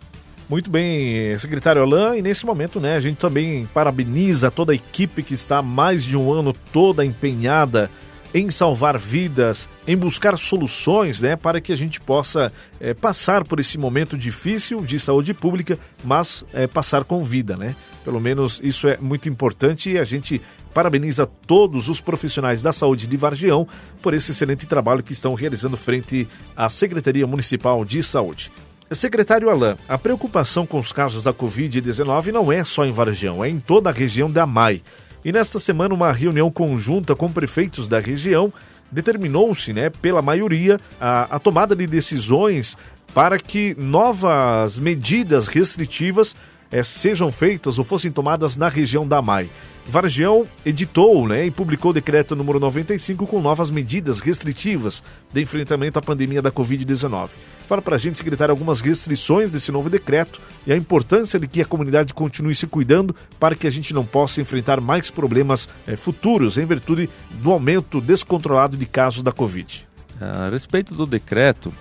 Muito 0.47 0.69
bem, 0.69 1.37
secretário 1.39 1.81
Alain, 1.81 2.19
e 2.19 2.21
nesse 2.21 2.45
momento, 2.45 2.79
né, 2.79 2.95
a 2.95 2.99
gente 2.99 3.17
também 3.17 3.65
parabeniza 3.73 4.51
toda 4.51 4.73
a 4.73 4.75
equipe 4.75 5.23
que 5.23 5.33
está 5.33 5.57
há 5.57 5.61
mais 5.63 6.03
de 6.03 6.15
um 6.15 6.31
ano 6.31 6.53
toda 6.71 7.03
empenhada 7.03 7.89
em 8.35 8.51
salvar 8.51 8.97
vidas, 8.97 9.69
em 9.87 9.95
buscar 9.95 10.37
soluções, 10.37 11.21
né, 11.21 11.37
para 11.37 11.61
que 11.61 11.71
a 11.71 11.75
gente 11.75 12.01
possa 12.01 12.51
é, 12.81 12.93
passar 12.93 13.45
por 13.45 13.61
esse 13.61 13.77
momento 13.77 14.17
difícil 14.17 14.81
de 14.81 14.99
saúde 14.99 15.33
pública, 15.33 15.79
mas 16.03 16.43
é, 16.53 16.67
passar 16.67 17.05
com 17.05 17.23
vida, 17.23 17.55
né? 17.55 17.73
Pelo 18.03 18.19
menos 18.19 18.59
isso 18.61 18.89
é 18.89 18.97
muito 18.97 19.29
importante 19.29 19.89
e 19.89 19.97
a 19.97 20.03
gente 20.03 20.41
parabeniza 20.73 21.25
todos 21.25 21.87
os 21.87 22.01
profissionais 22.01 22.61
da 22.61 22.73
saúde 22.73 23.07
de 23.07 23.15
Vargião 23.15 23.65
por 24.01 24.13
esse 24.13 24.31
excelente 24.31 24.67
trabalho 24.67 25.01
que 25.01 25.13
estão 25.13 25.33
realizando 25.33 25.77
frente 25.77 26.27
à 26.57 26.67
Secretaria 26.67 27.25
Municipal 27.25 27.85
de 27.85 28.03
Saúde. 28.03 28.51
Secretário 28.91 29.49
Alain, 29.49 29.77
a 29.87 29.97
preocupação 29.97 30.65
com 30.65 30.77
os 30.77 30.91
casos 30.91 31.23
da 31.23 31.33
Covid-19 31.33 32.33
não 32.33 32.51
é 32.51 32.65
só 32.65 32.85
em 32.85 32.91
Vargião, 32.91 33.43
é 33.43 33.49
em 33.49 33.61
toda 33.61 33.89
a 33.89 33.93
região 33.93 34.29
da 34.29 34.43
AMAI. 34.43 34.83
E 35.25 35.31
nesta 35.31 35.57
semana, 35.57 35.91
uma 35.91 36.11
reunião 36.11 36.51
conjunta 36.51 37.15
com 37.15 37.31
prefeitos 37.31 37.87
da 37.87 37.99
região 37.99 38.53
determinou-se, 38.91 39.73
né, 39.73 39.89
pela 39.89 40.21
maioria, 40.21 40.79
a, 41.01 41.35
a 41.35 41.39
tomada 41.39 41.75
de 41.75 41.87
decisões 41.87 42.77
para 43.11 43.39
que 43.39 43.75
novas 43.79 44.79
medidas 44.79 45.47
restritivas 45.47 46.35
é, 46.71 46.83
sejam 46.83 47.31
feitas 47.31 47.79
ou 47.79 47.83
fossem 47.83 48.11
tomadas 48.11 48.55
na 48.55 48.69
região 48.69 49.07
da 49.07 49.17
AMAI. 49.17 49.49
Vargião 49.87 50.47
editou 50.65 51.27
né, 51.27 51.45
e 51.45 51.51
publicou 51.51 51.91
o 51.91 51.93
decreto 51.93 52.35
número 52.35 52.59
95 52.59 53.27
com 53.27 53.39
novas 53.39 53.69
medidas 53.69 54.19
restritivas 54.19 55.03
de 55.31 55.41
enfrentamento 55.41 55.99
à 55.99 56.01
pandemia 56.01 56.41
da 56.41 56.51
Covid-19. 56.51 57.29
Fala 57.67 57.81
para 57.81 57.95
a 57.95 57.99
gente, 57.99 58.17
secretário, 58.17 58.51
algumas 58.51 58.81
restrições 58.81 59.51
desse 59.51 59.71
novo 59.71 59.89
decreto 59.89 60.41
e 60.65 60.73
a 60.73 60.77
importância 60.77 61.39
de 61.39 61.47
que 61.47 61.61
a 61.61 61.65
comunidade 61.65 62.13
continue 62.13 62.55
se 62.55 62.65
cuidando 62.65 63.15
para 63.39 63.55
que 63.55 63.67
a 63.67 63.69
gente 63.69 63.93
não 63.93 64.03
possa 64.03 64.41
enfrentar 64.41 64.81
mais 64.81 65.11
problemas 65.11 65.69
é, 65.85 65.95
futuros 65.95 66.57
em 66.57 66.65
virtude 66.65 67.07
do 67.29 67.51
aumento 67.51 68.01
descontrolado 68.01 68.75
de 68.75 68.85
casos 68.87 69.21
da 69.21 69.31
Covid. 69.31 69.87
A 70.19 70.49
respeito 70.49 70.95
do 70.95 71.05
decreto, 71.05 71.71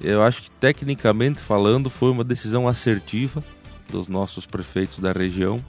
eu 0.00 0.22
acho 0.22 0.42
que 0.42 0.50
tecnicamente 0.52 1.40
falando 1.40 1.90
foi 1.90 2.10
uma 2.10 2.24
decisão 2.24 2.66
assertiva 2.66 3.44
dos 3.90 4.08
nossos 4.08 4.46
prefeitos 4.46 4.98
da 4.98 5.12
região 5.12 5.62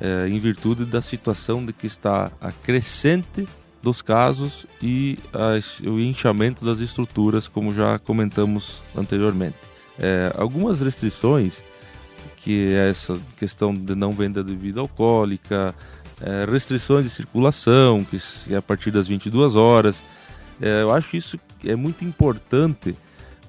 é, 0.00 0.28
em 0.28 0.38
virtude 0.38 0.84
da 0.84 1.02
situação 1.02 1.64
de 1.64 1.72
que 1.72 1.86
está 1.86 2.30
a 2.40 2.52
crescente 2.52 3.46
dos 3.82 4.02
casos 4.02 4.66
e 4.82 5.18
o 5.84 5.98
inchamento 6.00 6.64
das 6.64 6.80
estruturas, 6.80 7.46
como 7.46 7.72
já 7.72 7.98
comentamos 7.98 8.80
anteriormente. 8.96 9.56
É, 9.98 10.32
algumas 10.36 10.80
restrições, 10.80 11.62
que 12.38 12.72
é 12.72 12.90
essa 12.90 13.18
questão 13.36 13.72
de 13.72 13.94
não 13.94 14.12
venda 14.12 14.42
de 14.42 14.52
bebida 14.52 14.80
alcoólica, 14.80 15.74
é, 16.20 16.44
restrições 16.44 17.04
de 17.04 17.10
circulação, 17.10 18.04
que 18.04 18.20
é 18.52 18.56
a 18.56 18.62
partir 18.62 18.90
das 18.90 19.06
22 19.06 19.54
horas, 19.54 20.02
é, 20.60 20.82
eu 20.82 20.92
acho 20.92 21.16
isso 21.16 21.38
é 21.64 21.76
muito 21.76 22.04
importante 22.04 22.96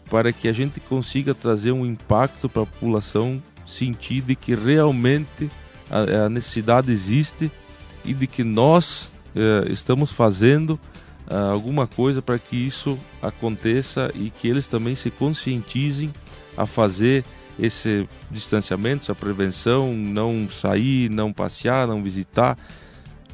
para 0.09 0.33
que 0.33 0.47
a 0.47 0.53
gente 0.53 0.79
consiga 0.79 1.33
trazer 1.33 1.71
um 1.71 1.85
impacto 1.85 2.49
para 2.49 2.63
a 2.63 2.65
população 2.65 3.41
sentir 3.65 4.21
de 4.21 4.35
que 4.35 4.55
realmente 4.55 5.49
a, 5.89 6.25
a 6.25 6.29
necessidade 6.29 6.91
existe 6.91 7.51
e 8.05 8.13
de 8.13 8.27
que 8.27 8.43
nós 8.43 9.09
eh, 9.35 9.71
estamos 9.71 10.11
fazendo 10.11 10.79
ah, 11.29 11.51
alguma 11.51 11.85
coisa 11.85 12.21
para 12.21 12.39
que 12.39 12.55
isso 12.55 12.97
aconteça 13.21 14.11
e 14.15 14.31
que 14.31 14.47
eles 14.47 14.67
também 14.67 14.95
se 14.95 15.11
conscientizem 15.11 16.11
a 16.57 16.65
fazer 16.65 17.23
esse 17.59 18.09
distanciamento, 18.31 19.03
essa 19.03 19.13
prevenção, 19.13 19.93
não 19.93 20.49
sair, 20.49 21.09
não 21.09 21.31
passear, 21.31 21.87
não 21.87 22.01
visitar, 22.01 22.57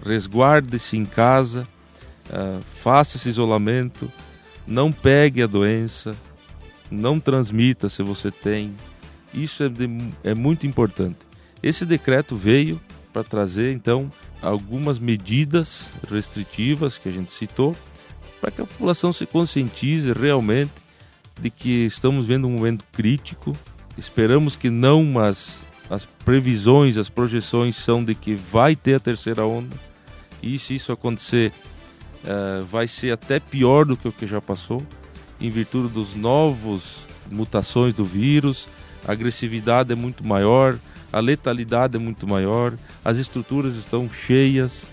resguarde-se 0.03 0.97
em 0.97 1.06
casa, 1.06 1.67
uh, 2.30 2.62
faça 2.82 3.17
esse 3.17 3.30
isolamento, 3.30 4.12
não 4.67 4.91
pegue 4.91 5.43
a 5.43 5.47
doença, 5.47 6.15
não 6.89 7.19
transmita 7.19 7.88
se 7.88 8.01
você 8.01 8.32
tem. 8.32 8.75
Isso 9.34 9.63
é, 9.63 9.69
de, 9.69 9.88
é 10.23 10.34
muito 10.34 10.65
importante. 10.65 11.19
Esse 11.62 11.86
decreto 11.86 12.36
veio 12.36 12.80
para 13.12 13.24
trazer 13.24 13.72
então 13.72 14.12
algumas 14.41 15.00
medidas 15.00 15.89
restritivas 16.10 16.98
que 16.98 17.10
a 17.10 17.12
gente 17.12 17.32
citou, 17.32 17.76
para 18.41 18.52
que 18.52 18.62
a 18.62 18.65
população 18.65 19.13
se 19.13 19.26
conscientize 19.26 20.12
realmente 20.12 20.74
de 21.39 21.50
que 21.50 21.86
estamos 21.86 22.28
vendo 22.28 22.48
um 22.48 22.52
momento 22.52 22.84
crítico. 22.91 23.56
Esperamos 23.98 24.56
que 24.56 24.70
não, 24.70 25.04
mas 25.04 25.62
as 25.89 26.06
previsões, 26.06 26.98
as 26.98 27.10
projeções 27.10 27.76
são 27.76 28.04
de 28.04 28.15
que 28.15 28.34
vai 28.34 28.76
ter 28.76 28.96
a 28.96 29.00
terceira 29.00 29.46
onda. 29.46 29.76
E 30.41 30.60
se 30.60 30.76
isso 30.76 30.91
acontecer, 30.91 31.52
uh, 32.24 32.65
vai 32.65 32.88
ser 32.88 33.12
até 33.12 33.39
pior 33.39 33.86
do 33.86 33.96
que 33.96 34.08
o 34.08 34.12
que 34.12 34.28
já 34.28 34.41
passou, 34.41 34.82
em 35.39 35.50
virtude 35.50 35.91
dos 35.94 36.15
novos 36.15 36.98
mutações 37.30 37.94
do 37.94 38.06
vírus. 38.06 38.68
A 39.08 39.12
agressividade 39.12 39.91
é 39.91 39.96
muito 39.96 40.26
maior, 40.26 40.78
a 41.15 41.21
letalidade 41.21 41.95
é 41.95 41.99
muito 41.99 42.28
maior, 42.28 42.73
as 43.04 43.17
estruturas 43.17 43.73
estão 43.78 44.10
cheias, 44.10 44.84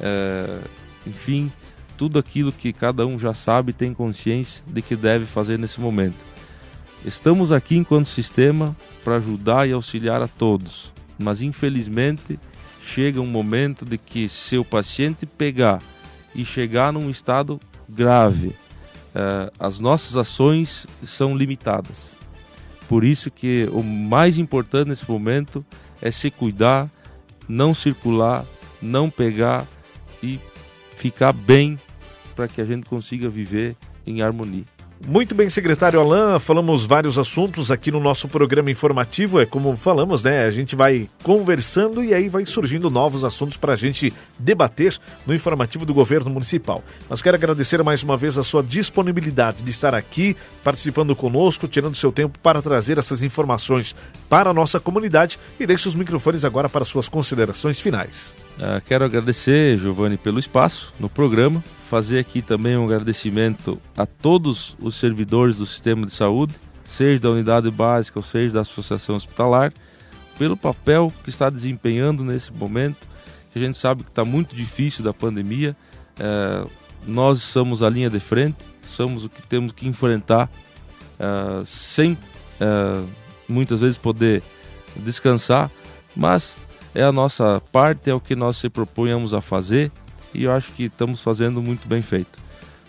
é, 0.00 0.60
enfim, 1.06 1.52
tudo 1.98 2.18
aquilo 2.18 2.50
que 2.50 2.72
cada 2.72 3.06
um 3.06 3.18
já 3.18 3.34
sabe 3.34 3.74
tem 3.74 3.92
consciência 3.92 4.64
de 4.66 4.80
que 4.80 4.96
deve 4.96 5.26
fazer 5.26 5.58
nesse 5.58 5.78
momento. 5.78 6.16
Estamos 7.04 7.52
aqui 7.52 7.76
enquanto 7.76 8.08
sistema 8.08 8.74
para 9.04 9.16
ajudar 9.16 9.68
e 9.68 9.72
auxiliar 9.72 10.22
a 10.22 10.26
todos, 10.26 10.90
mas 11.18 11.42
infelizmente 11.42 12.40
chega 12.82 13.20
um 13.20 13.26
momento 13.26 13.84
de 13.84 13.98
que 13.98 14.30
se 14.30 14.56
o 14.56 14.64
paciente 14.64 15.26
pegar 15.26 15.82
e 16.34 16.42
chegar 16.42 16.90
num 16.90 17.10
estado 17.10 17.60
grave, 17.86 18.54
é, 19.14 19.52
as 19.60 19.78
nossas 19.78 20.16
ações 20.16 20.86
são 21.04 21.36
limitadas. 21.36 22.15
Por 22.88 23.04
isso 23.04 23.30
que 23.30 23.68
o 23.72 23.82
mais 23.82 24.38
importante 24.38 24.88
nesse 24.88 25.10
momento 25.10 25.64
é 26.00 26.10
se 26.10 26.30
cuidar, 26.30 26.90
não 27.48 27.74
circular, 27.74 28.44
não 28.80 29.10
pegar 29.10 29.66
e 30.22 30.38
ficar 30.96 31.32
bem 31.32 31.78
para 32.34 32.46
que 32.46 32.60
a 32.60 32.64
gente 32.64 32.86
consiga 32.86 33.28
viver 33.28 33.76
em 34.06 34.22
harmonia. 34.22 34.75
Muito 35.04 35.34
bem, 35.34 35.48
secretário 35.50 36.00
Alain, 36.00 36.38
falamos 36.38 36.86
vários 36.86 37.18
assuntos 37.18 37.70
aqui 37.70 37.90
no 37.90 38.00
nosso 38.00 38.26
programa 38.28 38.70
informativo. 38.70 39.38
É 39.40 39.46
como 39.46 39.76
falamos, 39.76 40.22
né? 40.22 40.44
A 40.44 40.50
gente 40.50 40.74
vai 40.74 41.08
conversando 41.22 42.02
e 42.02 42.14
aí 42.14 42.28
vai 42.28 42.46
surgindo 42.46 42.90
novos 42.90 43.22
assuntos 43.22 43.56
para 43.56 43.74
a 43.74 43.76
gente 43.76 44.12
debater 44.38 44.98
no 45.26 45.34
informativo 45.34 45.84
do 45.84 45.92
governo 45.92 46.30
municipal. 46.30 46.82
Mas 47.10 47.20
quero 47.20 47.36
agradecer 47.36 47.82
mais 47.82 48.02
uma 48.02 48.16
vez 48.16 48.38
a 48.38 48.42
sua 48.42 48.62
disponibilidade 48.62 49.62
de 49.62 49.70
estar 49.70 49.94
aqui, 49.94 50.34
participando 50.64 51.14
conosco, 51.14 51.68
tirando 51.68 51.94
seu 51.94 52.10
tempo 52.10 52.38
para 52.38 52.62
trazer 52.62 52.96
essas 52.98 53.22
informações 53.22 53.94
para 54.30 54.50
a 54.50 54.54
nossa 54.54 54.80
comunidade 54.80 55.38
e 55.60 55.66
deixo 55.66 55.88
os 55.88 55.94
microfones 55.94 56.44
agora 56.44 56.68
para 56.68 56.84
suas 56.84 57.08
considerações 57.08 57.78
finais. 57.78 58.45
Uh, 58.56 58.80
quero 58.86 59.04
agradecer, 59.04 59.78
Giovanni, 59.78 60.16
pelo 60.16 60.38
espaço 60.38 60.92
no 60.98 61.10
programa. 61.10 61.62
Fazer 61.90 62.18
aqui 62.18 62.40
também 62.40 62.74
um 62.76 62.86
agradecimento 62.86 63.78
a 63.94 64.06
todos 64.06 64.74
os 64.80 64.96
servidores 64.96 65.56
do 65.56 65.66
sistema 65.66 66.06
de 66.06 66.12
saúde, 66.12 66.54
seja 66.88 67.20
da 67.20 67.30
unidade 67.30 67.70
básica 67.70 68.18
ou 68.18 68.22
seja 68.22 68.54
da 68.54 68.62
associação 68.62 69.14
hospitalar, 69.14 69.72
pelo 70.38 70.56
papel 70.56 71.12
que 71.22 71.28
está 71.28 71.50
desempenhando 71.50 72.24
nesse 72.24 72.50
momento, 72.50 73.06
que 73.52 73.58
a 73.58 73.62
gente 73.62 73.76
sabe 73.76 74.02
que 74.02 74.10
está 74.10 74.24
muito 74.24 74.56
difícil 74.56 75.04
da 75.04 75.12
pandemia. 75.12 75.76
Uh, 76.18 76.70
nós 77.06 77.42
somos 77.42 77.82
a 77.82 77.90
linha 77.90 78.08
de 78.08 78.18
frente, 78.18 78.56
somos 78.86 79.24
o 79.24 79.28
que 79.28 79.42
temos 79.42 79.72
que 79.72 79.86
enfrentar 79.86 80.50
uh, 81.20 81.64
sem 81.66 82.16
muitas 83.46 83.80
vezes 83.80 83.98
poder 83.98 84.42
descansar, 84.96 85.70
mas 86.16 86.54
é 86.96 87.02
a 87.02 87.12
nossa 87.12 87.60
parte, 87.70 88.08
é 88.08 88.14
o 88.14 88.20
que 88.20 88.34
nós 88.34 88.56
se 88.56 88.70
propunhamos 88.70 89.34
a 89.34 89.42
fazer 89.42 89.92
e 90.32 90.44
eu 90.44 90.52
acho 90.52 90.72
que 90.72 90.84
estamos 90.84 91.22
fazendo 91.22 91.60
muito 91.60 91.86
bem 91.86 92.00
feito. 92.00 92.38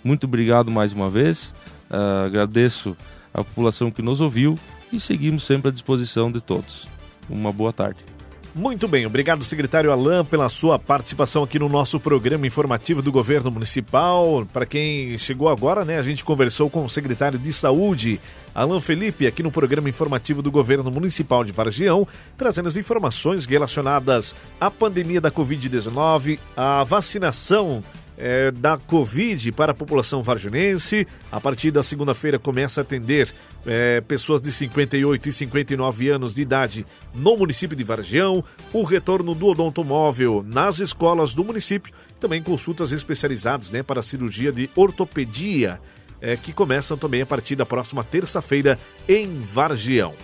Muito 0.02 0.24
obrigado 0.24 0.72
mais 0.72 0.94
uma 0.94 1.10
vez, 1.10 1.54
uh, 1.92 2.26
agradeço 2.26 2.96
a 3.34 3.44
população 3.44 3.92
que 3.92 4.02
nos 4.02 4.22
ouviu 4.22 4.58
e 4.94 5.00
seguimos 5.00 5.46
sempre 5.46 5.68
à 5.68 5.72
disposição 5.72 6.32
de 6.32 6.40
todos. 6.40 6.88
Uma 7.30 7.52
boa 7.52 7.74
tarde. 7.74 8.17
Muito 8.58 8.88
bem, 8.88 9.06
obrigado, 9.06 9.44
secretário 9.44 9.92
Alain, 9.92 10.26
pela 10.26 10.50
sua 10.50 10.80
participação 10.80 11.44
aqui 11.44 11.60
no 11.60 11.70
nosso 11.70 12.00
programa 12.00 12.48
informativo 12.48 13.04
do 13.04 13.12
Governo 13.12 13.52
Municipal. 13.52 14.48
Para 14.52 14.66
quem 14.66 15.16
chegou 15.20 15.48
agora, 15.48 15.86
né, 15.86 16.00
a 16.00 16.02
gente 16.02 16.26
conversou 16.26 16.68
com 16.68 16.84
o 16.84 16.90
secretário 16.90 17.38
de 17.38 17.54
Saúde, 17.54 18.20
Alain 18.56 18.82
Felipe, 18.82 19.28
aqui 19.28 19.44
no 19.44 19.52
programa 19.52 19.90
informativo 19.90 20.42
do 20.42 20.50
Governo 20.50 20.90
Municipal 20.90 21.44
de 21.44 21.52
Vargião, 21.52 22.08
trazendo 22.36 22.68
as 22.68 22.76
informações 22.76 23.46
relacionadas 23.46 24.36
à 24.60 24.72
pandemia 24.72 25.22
da 25.22 25.30
Covid-19, 25.30 26.40
à 26.56 26.84
vacinação 26.84 27.84
é, 28.18 28.50
da 28.52 28.78
Covid 28.78 29.52
para 29.52 29.72
a 29.72 29.76
população 29.76 30.24
varginense. 30.24 31.08
A 31.32 31.40
partir 31.40 31.70
da 31.70 31.84
segunda-feira 31.84 32.40
começa 32.40 32.82
a 32.82 32.84
atender 32.84 33.32
é, 33.68 34.02
pessoas 34.02 34.42
de 34.42 34.52
58 34.52 35.30
e 35.30 35.34
59 35.34 36.10
anos 36.10 36.34
de 36.34 36.42
idade 36.42 36.86
no 37.14 37.36
município 37.36 37.76
de 37.76 37.84
Vargião. 37.84 38.44
O 38.72 38.84
retorno 38.84 39.36
do 39.36 39.48
odontomóvel 39.48 40.44
nas 40.48 40.80
escolas 40.80 41.36
do 41.36 41.44
município. 41.44 41.94
Também 42.20 42.42
consultas 42.42 42.92
especializadas 42.92 43.70
né, 43.72 43.84
para 43.84 44.02
cirurgia 44.02 44.52
de 44.52 44.70
ortopedia, 44.76 45.80
é, 46.20 46.36
que 46.36 46.52
começam 46.52 46.98
também 46.98 47.22
a 47.22 47.26
partir 47.26 47.56
da 47.56 47.66
próxima 47.66 48.04
terça-feira 48.04 48.80
em 49.08 49.40
Vargião. 49.40 50.16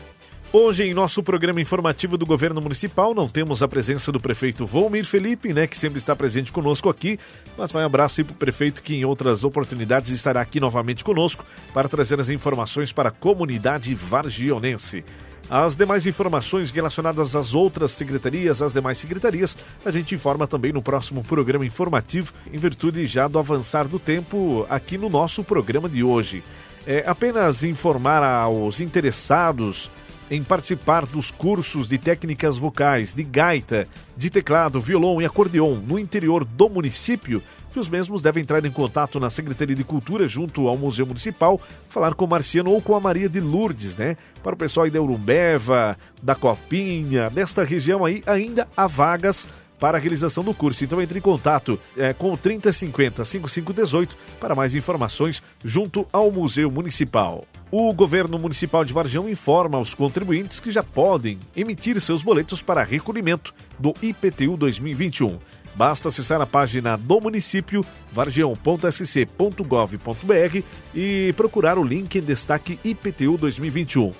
Hoje, 0.56 0.84
em 0.84 0.94
nosso 0.94 1.24
programa 1.24 1.60
informativo 1.60 2.16
do 2.16 2.28
governo 2.28 2.62
municipal, 2.62 3.16
não 3.16 3.28
temos 3.28 3.63
a 3.63 3.68
presença 3.68 4.12
do 4.12 4.20
prefeito 4.20 4.68
Volmir 4.68 5.04
Felipe, 5.04 5.52
né, 5.52 5.66
que 5.66 5.76
sempre 5.76 5.98
está 5.98 6.16
presente 6.16 6.52
conosco 6.52 6.89
aqui, 6.89 7.20
mas 7.58 7.72
vai 7.72 7.82
um 7.82 7.88
abraço 7.88 8.24
para 8.24 8.34
o 8.34 8.36
prefeito 8.36 8.84
que 8.84 8.94
em 8.94 9.04
outras 9.04 9.44
oportunidades 9.44 10.12
estará 10.12 10.42
aqui 10.42 10.60
novamente 10.60 11.04
conosco 11.04 11.44
para 11.74 11.89
trazer 11.89 12.20
as 12.20 12.30
informações 12.30 12.92
para 12.92 13.10
a 13.10 13.12
comunidade 13.12 13.96
vargionense. 13.96 15.04
As 15.50 15.76
demais 15.76 16.06
informações 16.06 16.70
relacionadas 16.70 17.36
às 17.36 17.56
outras 17.56 17.89
secretarias, 17.89 18.62
às 18.62 18.74
demais 18.74 19.00
secretarias, 19.00 19.58
a 19.84 19.89
gente 19.89 20.13
informa 20.13 20.46
também 20.46 20.72
no 20.72 20.84
próximo 20.84 21.24
programa 21.24 21.66
informativo, 21.66 22.32
em 22.54 22.60
virtude 22.60 23.08
já 23.08 23.28
do 23.28 23.39
avançar 23.39 23.88
do 23.88 23.98
tempo 23.98 24.68
aqui 24.70 25.00
no 25.00 25.10
nosso 25.10 25.44
programa 25.44 25.89
de 25.89 26.04
hoje. 26.04 26.44
É 26.86 27.04
apenas 27.08 27.63
informar 27.63 28.22
aos 28.22 28.80
interessados 28.80 29.89
em 30.29 30.43
participar 30.43 31.05
dos 31.05 31.31
cursos 31.31 31.88
de 31.88 31.97
técnicas 31.97 32.57
vocais, 32.57 33.13
de 33.13 33.23
gaita, 33.23 33.88
de 34.15 34.29
teclado, 34.29 34.79
violão 34.79 35.21
e 35.21 35.25
acordeon 35.25 35.75
no 35.75 35.99
interior 35.99 36.43
do 36.43 36.69
município, 36.69 37.41
que 37.71 37.79
os 37.79 37.89
mesmos 37.89 38.21
devem 38.21 38.43
entrar 38.43 38.63
em 38.63 38.71
contato 38.71 39.19
na 39.19 39.29
Secretaria 39.29 39.75
de 39.75 39.83
Cultura 39.83 40.27
junto 40.27 40.67
ao 40.67 40.77
Museu 40.77 41.05
Municipal, 41.05 41.59
falar 41.89 42.13
com 42.13 42.25
o 42.25 42.27
Marciano 42.27 42.71
ou 42.71 42.81
com 42.81 42.95
a 42.95 42.99
Maria 42.99 43.27
de 43.27 43.39
Lourdes, 43.39 43.97
né? 43.97 44.15
Para 44.43 44.53
o 44.53 44.57
pessoal 44.57 44.86
aí 44.86 44.91
da 44.91 45.01
Urumbeva, 45.01 45.97
da 46.21 46.36
Copinha, 46.36 47.29
desta 47.29 47.63
região 47.63 48.05
aí, 48.05 48.23
ainda 48.27 48.67
há 48.77 48.86
vagas 48.86 49.47
para 49.79 49.97
a 49.97 50.01
realização 50.01 50.43
do 50.43 50.53
curso. 50.53 50.83
Então 50.83 51.01
entre 51.01 51.19
em 51.19 51.21
contato 51.21 51.79
é, 51.97 52.13
com 52.13 52.31
o 52.31 52.38
3050 52.38 53.25
5518 53.25 54.15
para 54.39 54.55
mais 54.55 54.75
informações 54.75 55.43
junto 55.63 56.07
ao 56.13 56.31
Museu 56.31 56.71
Municipal. 56.71 57.45
O 57.75 57.91
governo 57.91 58.38
municipal 58.38 58.86
de 58.86 58.93
Varjão 58.93 59.27
informa 59.27 59.79
aos 59.79 59.95
contribuintes 59.95 60.59
que 60.59 60.69
já 60.69 60.83
podem 60.83 61.39
emitir 61.55 61.99
seus 61.99 62.21
boletos 62.21 62.62
para 62.62 62.83
recolhimento 62.83 63.51
do 63.79 63.95
IPTU 63.99 64.55
2021. 64.55 65.39
Basta 65.73 66.09
acessar 66.09 66.39
a 66.39 66.45
página 66.45 66.95
do 66.95 67.19
município, 67.19 67.83
vargião.sc.gov.br 68.12 70.63
e 70.93 71.33
procurar 71.36 71.79
o 71.79 71.83
link 71.83 72.15
em 72.15 72.21
destaque 72.21 72.77
IPTU 72.83 73.39
2021. 73.39 74.13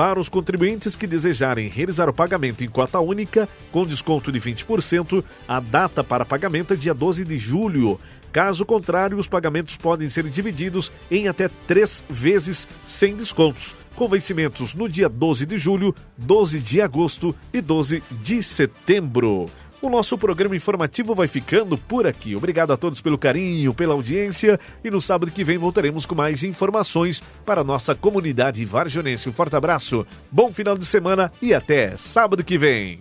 Para 0.00 0.18
os 0.18 0.30
contribuintes 0.30 0.96
que 0.96 1.06
desejarem 1.06 1.68
realizar 1.68 2.08
o 2.08 2.12
pagamento 2.14 2.64
em 2.64 2.68
cota 2.70 2.98
única, 2.98 3.46
com 3.70 3.84
desconto 3.84 4.32
de 4.32 4.40
20%, 4.40 5.22
a 5.46 5.60
data 5.60 6.02
para 6.02 6.24
pagamento 6.24 6.72
é 6.72 6.76
dia 6.76 6.94
12 6.94 7.22
de 7.22 7.36
julho. 7.36 8.00
Caso 8.32 8.64
contrário, 8.64 9.18
os 9.18 9.28
pagamentos 9.28 9.76
podem 9.76 10.08
ser 10.08 10.24
divididos 10.30 10.90
em 11.10 11.28
até 11.28 11.50
três 11.66 12.02
vezes 12.08 12.66
sem 12.86 13.14
descontos, 13.14 13.76
com 13.94 14.08
vencimentos 14.08 14.74
no 14.74 14.88
dia 14.88 15.06
12 15.06 15.44
de 15.44 15.58
julho, 15.58 15.94
12 16.16 16.62
de 16.62 16.80
agosto 16.80 17.36
e 17.52 17.60
12 17.60 18.02
de 18.22 18.42
setembro. 18.42 19.50
O 19.82 19.88
nosso 19.88 20.18
programa 20.18 20.54
informativo 20.54 21.14
vai 21.14 21.26
ficando 21.26 21.78
por 21.78 22.06
aqui. 22.06 22.36
Obrigado 22.36 22.70
a 22.70 22.76
todos 22.76 23.00
pelo 23.00 23.16
carinho, 23.16 23.72
pela 23.72 23.94
audiência 23.94 24.60
e 24.84 24.90
no 24.90 25.00
sábado 25.00 25.32
que 25.32 25.42
vem 25.42 25.56
voltaremos 25.56 26.04
com 26.04 26.14
mais 26.14 26.44
informações 26.44 27.22
para 27.46 27.62
a 27.62 27.64
nossa 27.64 27.94
comunidade 27.94 28.62
varjonense. 28.64 29.28
Um 29.28 29.32
forte 29.32 29.56
abraço, 29.56 30.06
bom 30.30 30.52
final 30.52 30.76
de 30.76 30.84
semana 30.84 31.32
e 31.40 31.54
até 31.54 31.96
sábado 31.96 32.44
que 32.44 32.58
vem. 32.58 33.00